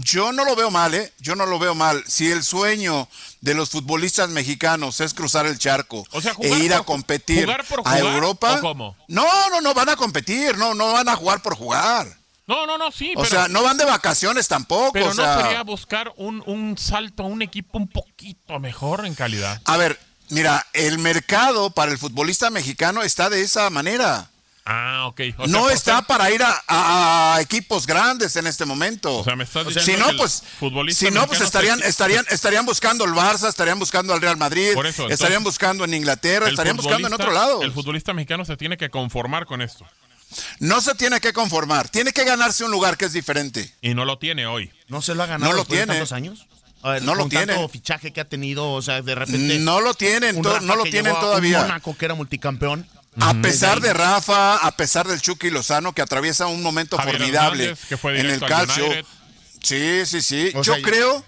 Yo 0.00 0.32
no 0.32 0.44
lo 0.44 0.56
veo 0.56 0.70
mal, 0.70 0.94
¿eh? 0.94 1.12
Yo 1.18 1.36
no 1.36 1.46
lo 1.46 1.58
veo 1.58 1.74
mal. 1.74 2.02
Si 2.06 2.30
el 2.30 2.42
sueño 2.42 3.08
de 3.40 3.54
los 3.54 3.70
futbolistas 3.70 4.30
mexicanos 4.30 5.00
es 5.00 5.14
cruzar 5.14 5.46
el 5.46 5.58
charco 5.58 6.06
e 6.40 6.48
ir 6.58 6.74
a 6.74 6.82
competir 6.82 7.48
a 7.84 7.98
Europa, 7.98 8.60
cómo? 8.60 8.96
no, 9.08 9.50
no, 9.50 9.60
no 9.60 9.74
van 9.74 9.90
a 9.90 9.96
competir, 9.96 10.56
no, 10.56 10.74
no 10.74 10.92
van 10.92 11.08
a 11.08 11.16
jugar 11.16 11.42
por 11.42 11.56
jugar. 11.56 12.06
No, 12.46 12.66
no, 12.66 12.76
no, 12.76 12.90
sí. 12.90 13.14
O 13.16 13.24
sea, 13.24 13.48
no 13.48 13.62
van 13.62 13.76
de 13.76 13.84
vacaciones 13.84 14.48
tampoco. 14.48 14.92
Pero 14.92 15.10
o 15.10 15.14
no 15.14 15.42
sería 15.42 15.62
buscar 15.62 16.12
un, 16.16 16.42
un 16.46 16.76
salto 16.76 17.22
a 17.22 17.26
un 17.26 17.40
equipo 17.40 17.78
un 17.78 17.88
poquito 17.88 18.58
mejor 18.58 19.06
en 19.06 19.14
calidad. 19.14 19.60
A 19.64 19.76
ver, 19.76 19.98
mira, 20.28 20.66
el 20.72 20.98
mercado 20.98 21.70
para 21.70 21.92
el 21.92 21.98
futbolista 21.98 22.50
mexicano 22.50 23.02
está 23.02 23.30
de 23.30 23.42
esa 23.42 23.70
manera. 23.70 24.28
Ah, 24.64 25.06
ok. 25.08 25.20
O 25.38 25.44
sea, 25.48 25.52
no 25.60 25.70
está 25.70 25.96
ser- 25.96 26.06
para 26.06 26.30
ir 26.30 26.42
a, 26.42 26.62
a- 26.68 27.34
a 27.36 27.40
equipos 27.40 27.86
grandes 27.86 28.36
en 28.36 28.46
este 28.46 28.64
momento. 28.64 29.18
O 29.18 29.24
sea, 29.24 29.34
me 29.34 29.42
estás 29.44 29.66
si 29.68 29.74
diciendo 29.74 30.00
no, 30.02 30.06
que 30.06 30.12
el 30.12 30.18
pues, 30.18 30.42
futbolista 30.60 31.04
si 31.06 31.10
no, 31.12 31.26
pues 31.26 31.40
mexicano 31.40 31.46
estarían, 31.46 31.78
se- 31.80 31.88
estarían, 31.88 32.26
estarían 32.30 32.64
buscando 32.66 33.04
el 33.04 33.10
Barça, 33.12 33.48
estarían 33.48 33.78
buscando 33.80 34.14
al 34.14 34.20
Real 34.20 34.36
Madrid, 34.36 34.72
Por 34.74 34.86
eso, 34.86 35.02
entonces, 35.02 35.14
estarían 35.20 35.42
buscando 35.42 35.84
en 35.84 35.94
Inglaterra, 35.94 36.48
estarían 36.48 36.76
buscando 36.76 37.08
en 37.08 37.12
otro 37.14 37.32
lado. 37.32 37.62
El 37.62 37.72
futbolista 37.72 38.12
mexicano 38.12 38.44
se 38.44 38.56
tiene 38.56 38.76
que 38.76 38.88
conformar 38.88 39.46
con 39.46 39.62
esto. 39.62 39.84
No 40.60 40.80
se 40.80 40.94
tiene 40.94 41.20
que 41.20 41.32
conformar, 41.32 41.88
tiene 41.88 42.12
que 42.12 42.24
ganarse 42.24 42.64
un 42.64 42.70
lugar 42.70 42.96
que 42.96 43.04
es 43.06 43.12
diferente. 43.12 43.70
Y 43.82 43.94
no 43.94 44.04
lo 44.04 44.16
tiene 44.18 44.46
hoy. 44.46 44.70
¿No 44.88 45.02
se 45.02 45.14
lo 45.14 45.24
ha 45.24 45.26
ganado 45.26 45.50
No 45.50 45.56
lo 45.56 45.64
tiene. 45.64 45.86
tantos 45.86 46.12
años? 46.12 46.46
Ver, 46.84 47.02
No 47.02 47.14
lo 47.14 47.22
con 47.22 47.30
tiene. 47.30 47.46
tanto 47.52 47.68
fichaje 47.68 48.12
que 48.12 48.20
ha 48.20 48.28
tenido, 48.28 48.72
o 48.72 48.80
sea, 48.82 49.02
de 49.02 49.14
repente... 49.14 49.58
No 49.58 49.80
lo 49.80 49.94
tienen, 49.94 50.40
no 50.40 50.58
lo 50.76 50.82
tienen 50.84 51.12
todavía. 51.14 51.58
Un 51.60 51.66
Mónaco 51.66 51.96
que 51.96 52.04
era 52.06 52.14
multicampeón. 52.14 52.88
A 53.20 53.34
pesar 53.42 53.80
de 53.80 53.92
Rafa, 53.92 54.56
a 54.56 54.76
pesar 54.76 55.06
del 55.06 55.20
Chucky 55.20 55.50
Lozano 55.50 55.92
que 55.92 56.02
atraviesa 56.02 56.46
un 56.46 56.62
momento 56.62 56.96
Javier 56.96 57.18
formidable 57.18 57.64
Hernández, 57.64 57.88
que 57.88 57.96
fue 57.96 58.18
en 58.18 58.30
el 58.30 58.40
calcio. 58.40 58.86
Sí, 59.62 60.06
sí, 60.06 60.22
sí. 60.22 60.50
O 60.54 60.62
Yo 60.62 60.74
sea, 60.74 60.82
creo 60.82 61.24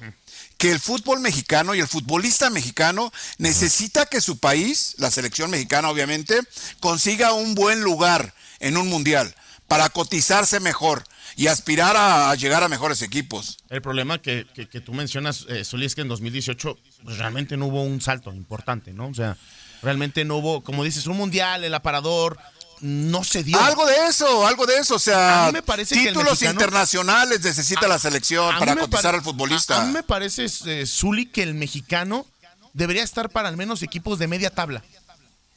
que 0.56 0.70
el 0.70 0.80
fútbol 0.80 1.20
mexicano 1.20 1.74
y 1.74 1.80
el 1.80 1.88
futbolista 1.88 2.48
mexicano 2.48 3.12
necesita 3.38 4.06
que 4.06 4.20
su 4.20 4.38
país, 4.38 4.94
la 4.98 5.10
selección 5.10 5.50
mexicana 5.50 5.90
obviamente, 5.90 6.40
consiga 6.80 7.32
un 7.32 7.54
buen 7.54 7.82
lugar 7.82 8.34
en 8.60 8.76
un 8.76 8.88
mundial 8.88 9.34
para 9.68 9.88
cotizarse 9.90 10.60
mejor 10.60 11.04
y 11.36 11.48
aspirar 11.48 11.96
a, 11.96 12.30
a 12.30 12.34
llegar 12.34 12.62
a 12.62 12.68
mejores 12.68 13.02
equipos. 13.02 13.58
El 13.68 13.82
problema 13.82 14.20
que, 14.22 14.46
que, 14.54 14.68
que 14.68 14.80
tú 14.80 14.94
mencionas, 14.94 15.46
eh, 15.48 15.64
Zuli, 15.64 15.86
es 15.86 15.94
que 15.94 16.02
en 16.02 16.08
2018 16.08 16.78
pues, 17.02 17.18
realmente 17.18 17.56
no 17.56 17.66
hubo 17.66 17.82
un 17.82 18.00
salto 18.00 18.32
importante, 18.32 18.92
¿no? 18.92 19.08
O 19.08 19.14
sea, 19.14 19.36
realmente 19.84 20.24
no 20.24 20.36
hubo, 20.36 20.62
como 20.62 20.82
dices, 20.84 21.06
un 21.06 21.16
mundial, 21.16 21.62
el 21.64 21.74
aparador, 21.74 22.38
no 22.80 23.22
se 23.24 23.44
dio. 23.44 23.58
Algo 23.60 23.86
de 23.86 23.94
eso, 24.08 24.46
algo 24.46 24.66
de 24.66 24.78
eso, 24.78 24.96
o 24.96 24.98
sea, 24.98 25.44
A 25.44 25.46
mí 25.46 25.52
me 25.52 25.62
parece 25.62 25.94
que 25.94 26.08
títulos 26.08 26.32
mexicano- 26.32 26.52
internacionales 26.52 27.40
necesita 27.42 27.86
la 27.86 27.98
selección 27.98 28.58
para 28.58 28.74
cotizar 28.76 29.14
al 29.14 29.22
futbolista. 29.22 29.76
A, 29.78 29.82
a 29.82 29.86
mí 29.86 29.92
me 29.92 30.02
parece, 30.02 30.46
eh, 30.66 30.84
Zuli, 30.86 31.26
que 31.26 31.42
el 31.42 31.54
mexicano 31.54 32.26
debería 32.72 33.02
estar 33.02 33.30
para 33.30 33.48
al 33.48 33.56
menos 33.56 33.82
equipos 33.82 34.18
de 34.18 34.26
media 34.26 34.50
tabla. 34.50 34.82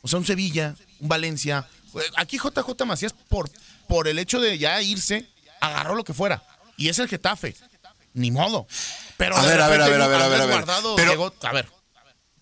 O 0.04 0.08
sea, 0.08 0.20
un 0.20 0.26
Sevilla, 0.26 0.76
un 1.00 1.10
Valencia. 1.10 1.68
Eh, 1.96 2.00
Aquí 2.16 2.38
JJ 2.38 2.86
Macías, 2.86 3.14
por, 3.28 3.50
por 3.88 4.08
el 4.08 4.20
hecho 4.20 4.40
de 4.40 4.58
ya 4.58 4.82
irse, 4.82 5.28
agarró 5.60 5.96
lo 5.96 6.04
que 6.04 6.14
fuera. 6.14 6.44
Y 6.78 6.90
es 6.90 7.00
el 7.00 7.08
Getafe. 7.08 7.56
Ni 8.14 8.32
modo. 8.32 8.68
Pero 9.18 9.36
A 9.36 9.42
ver, 9.42 9.60
a 9.62 9.68
ver, 9.68 9.82
a 9.82 9.88
ver, 9.88 10.02
a 10.02 10.08
ver, 10.08 10.22
a 10.22 10.28
ver, 10.46 10.66
Pero- 10.96 11.12
llegó- 11.12 11.34
a 11.44 11.52
ver, 11.52 11.68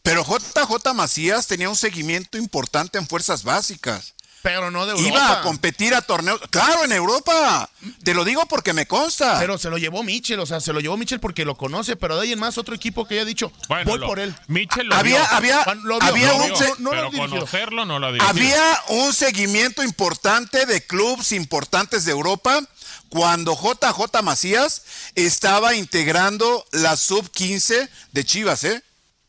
Pero 0.06 0.24
JJ 0.24 0.94
Macías 0.94 1.48
tenía 1.48 1.68
un 1.68 1.76
seguimiento 1.76 2.38
importante 2.38 2.98
en 2.98 3.08
fuerzas 3.08 3.44
básicas. 3.44 4.13
pero 4.44 4.70
no 4.70 4.86
de 4.86 4.91
Europa. 4.91 5.08
Iba 5.10 5.32
a 5.32 5.41
competir 5.41 5.96
a 5.96 6.04
torneos. 6.04 6.39
Claro, 6.52 6.84
en 6.84 6.91
Europa. 6.91 7.68
Te 8.04 8.13
lo 8.13 8.24
digo 8.24 8.46
porque 8.46 8.74
me 8.74 8.86
consta. 8.86 9.39
Pero 9.39 9.58
se 9.58 9.72
lo 9.72 9.80
llevó 9.80 10.04
Michel, 10.04 10.39
o 10.39 10.46
sea, 10.46 10.60
se 10.60 10.72
lo 10.72 10.80
llevó 10.80 10.98
Michel 10.98 11.20
porque 11.20 11.44
lo 11.46 11.56
conoce, 11.58 11.96
pero 11.96 12.15
de 12.15 12.22
ahí 12.28 12.34
en 12.34 12.38
más 12.38 12.60
otro 12.60 12.76
equipo 12.76 13.08
que 13.08 13.15
haya 13.15 13.26
dicho, 13.26 13.52
Bueno, 13.68 13.89
voy 13.89 14.00
lo- 14.00 14.06
por 14.06 14.20
él. 14.20 14.36
Michel 14.48 14.86
lo 14.86 14.94
Había- 14.96 15.18
vio. 15.18 15.28
había- 15.32 15.63
Juan, 15.63 15.82
lo 15.84 15.98
vio, 16.00 16.08
había 16.10 16.28
lo 16.28 16.36
un 16.36 16.44
vio, 16.46 16.56
se- 16.58 16.65
no, 16.68 16.76
no 16.78 16.84
lo 16.84 16.89
pero 16.91 17.08
ha 17.08 17.10
dirigido. 17.10 17.30
conocerlo 17.39 17.86
no 17.86 17.98
lo 17.98 18.06
ha 18.06 18.12
dirigido. 18.12 18.30
Había 18.30 18.80
un 18.89 19.13
seguimiento 19.13 19.82
importante 19.82 20.68
de 20.68 20.86
clubes 20.86 21.32
importantes 21.32 22.06
de 22.06 22.12
Europa 22.12 22.62
cuando 23.10 23.56
JJ 23.56 24.22
Macías 24.22 24.84
estaba 25.15 25.74
integrando 25.74 26.63
la 26.72 26.98
sub 26.98 27.32
15 27.32 27.89
de 28.12 28.24
Chivas, 28.24 28.63
¿eh? 28.63 28.84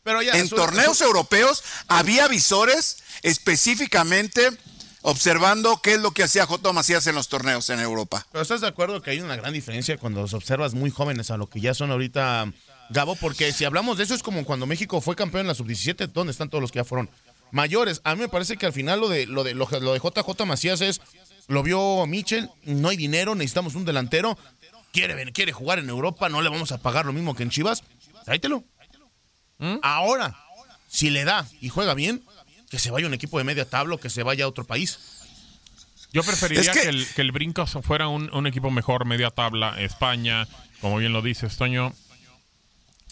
Pero 0.07 0.21
ya, 0.21 0.31
en 0.37 0.45
eso- 0.45 0.55
torneos 0.55 0.95
eso- 0.97 1.05
europeos 1.05 1.63
había 1.89 2.29
visores 2.29 3.03
específicamente 3.23 4.49
observando 5.01 5.81
qué 5.81 5.95
es 5.95 5.99
lo 5.99 6.11
que 6.11 6.23
hacía 6.23 6.45
J. 6.45 6.71
Macías 6.73 7.05
en 7.07 7.15
los 7.15 7.27
torneos 7.27 7.69
en 7.69 7.79
Europa. 7.81 8.25
Pero 8.31 8.41
estás 8.41 8.61
de 8.61 8.67
acuerdo 8.67 9.01
que 9.01 9.11
hay 9.11 9.19
una 9.19 9.35
gran 9.35 9.51
diferencia 9.53 9.97
cuando 9.97 10.21
los 10.21 10.33
observas 10.33 10.73
muy 10.73 10.91
jóvenes 10.91 11.29
a 11.29 11.35
lo 11.37 11.49
que 11.49 11.59
ya 11.59 11.73
son 11.73 11.91
ahorita, 11.91 12.51
Gabo, 12.89 13.15
porque 13.17 13.51
si 13.51 13.65
hablamos 13.65 13.97
de 13.97 14.05
eso 14.05 14.13
es 14.15 14.23
como 14.23 14.45
cuando 14.45 14.65
México 14.65 15.01
fue 15.01 15.15
campeón 15.17 15.41
en 15.41 15.47
la 15.47 15.55
sub-17, 15.55 16.07
¿dónde 16.13 16.31
están 16.31 16.49
todos 16.49 16.61
los 16.61 16.71
que 16.71 16.79
ya 16.79 16.85
fueron 16.85 17.09
mayores? 17.51 17.99
A 18.05 18.15
mí 18.15 18.21
me 18.21 18.29
parece 18.29 18.55
que 18.55 18.65
al 18.65 18.71
final 18.73 19.01
lo 19.01 19.09
de 19.09 19.25
lo 19.27 19.43
de 19.43 19.53
lo, 19.55 19.67
lo 19.69 19.91
de 19.93 19.99
JJ 19.99 20.45
Macías 20.45 20.79
es 20.79 21.01
lo 21.47 21.63
vio 21.63 22.05
Michel, 22.07 22.49
no 22.63 22.87
hay 22.89 22.95
dinero, 22.97 23.35
necesitamos 23.35 23.75
un 23.75 23.83
delantero, 23.83 24.37
quiere 24.93 25.31
quiere 25.33 25.51
jugar 25.51 25.79
en 25.79 25.89
Europa, 25.89 26.29
no 26.29 26.41
le 26.41 26.49
vamos 26.49 26.71
a 26.71 26.77
pagar 26.81 27.05
lo 27.05 27.11
mismo 27.13 27.35
que 27.35 27.43
en 27.43 27.49
Chivas, 27.49 27.83
tráetelo. 28.25 28.63
Ahora, 29.81 30.35
si 30.87 31.09
le 31.09 31.23
da 31.25 31.45
y 31.61 31.69
juega 31.69 31.93
bien, 31.93 32.23
que 32.69 32.79
se 32.79 32.91
vaya 32.91 33.07
un 33.07 33.13
equipo 33.13 33.37
de 33.37 33.43
media 33.43 33.69
tabla 33.69 33.95
o 33.95 33.99
que 33.99 34.09
se 34.09 34.23
vaya 34.23 34.45
a 34.45 34.47
otro 34.47 34.65
país. 34.65 34.99
Yo 36.13 36.23
preferiría 36.23 36.61
Es 36.71 36.77
que... 36.77 36.83
que- 36.83 36.89
el, 36.89 37.07
que 37.15 37.21
el 37.21 37.31
Brinco 37.31 37.65
fuera 37.67 38.07
un, 38.07 38.33
un 38.33 38.47
equipo 38.47 38.71
mejor, 38.71 39.05
media 39.05 39.29
tabla, 39.29 39.75
España, 39.81 40.47
como 40.81 40.97
bien 40.97 41.13
lo 41.13 41.21
dice 41.21 41.47
Toño. 41.49 41.93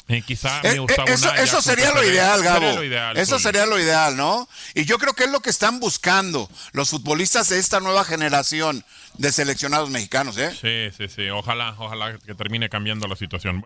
Eh, 0.07 0.21
quizá 0.21 0.59
Eh, 0.61 0.73
me 0.73 0.79
gustaba 0.79 1.09
eh, 1.09 1.43
eso, 1.43 1.61
sería 1.63 1.91
lo 1.91 2.03
ideal, 2.03 2.43
Gabo. 2.43 2.59
Sería 2.59 2.75
lo 2.75 2.83
ideal, 2.83 3.17
eso 3.17 3.39
sería 3.39 3.65
lo 3.65 3.79
ideal, 3.79 4.15
¿no? 4.15 4.47
Y 4.75 4.85
yo 4.85 4.99
creo 4.99 5.13
que 5.13 5.23
es 5.23 5.31
lo 5.31 5.39
que 5.39 5.49
están 5.49 5.79
buscando 5.79 6.47
los 6.73 6.89
futbolistas 6.91 7.49
de 7.49 7.57
esta 7.57 7.79
nueva 7.79 8.03
generación 8.05 8.85
de 9.17 9.31
seleccionados 9.31 9.89
mexicanos, 9.89 10.37
¿eh? 10.37 10.51
Sí, 10.51 10.95
sí, 10.95 11.11
sí. 11.13 11.29
Ojalá, 11.29 11.73
ojalá 11.79 12.19
que 12.19 12.35
termine 12.35 12.69
cambiando 12.69 13.07
la 13.07 13.15
situación. 13.15 13.65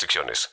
restricciones. 0.00 0.50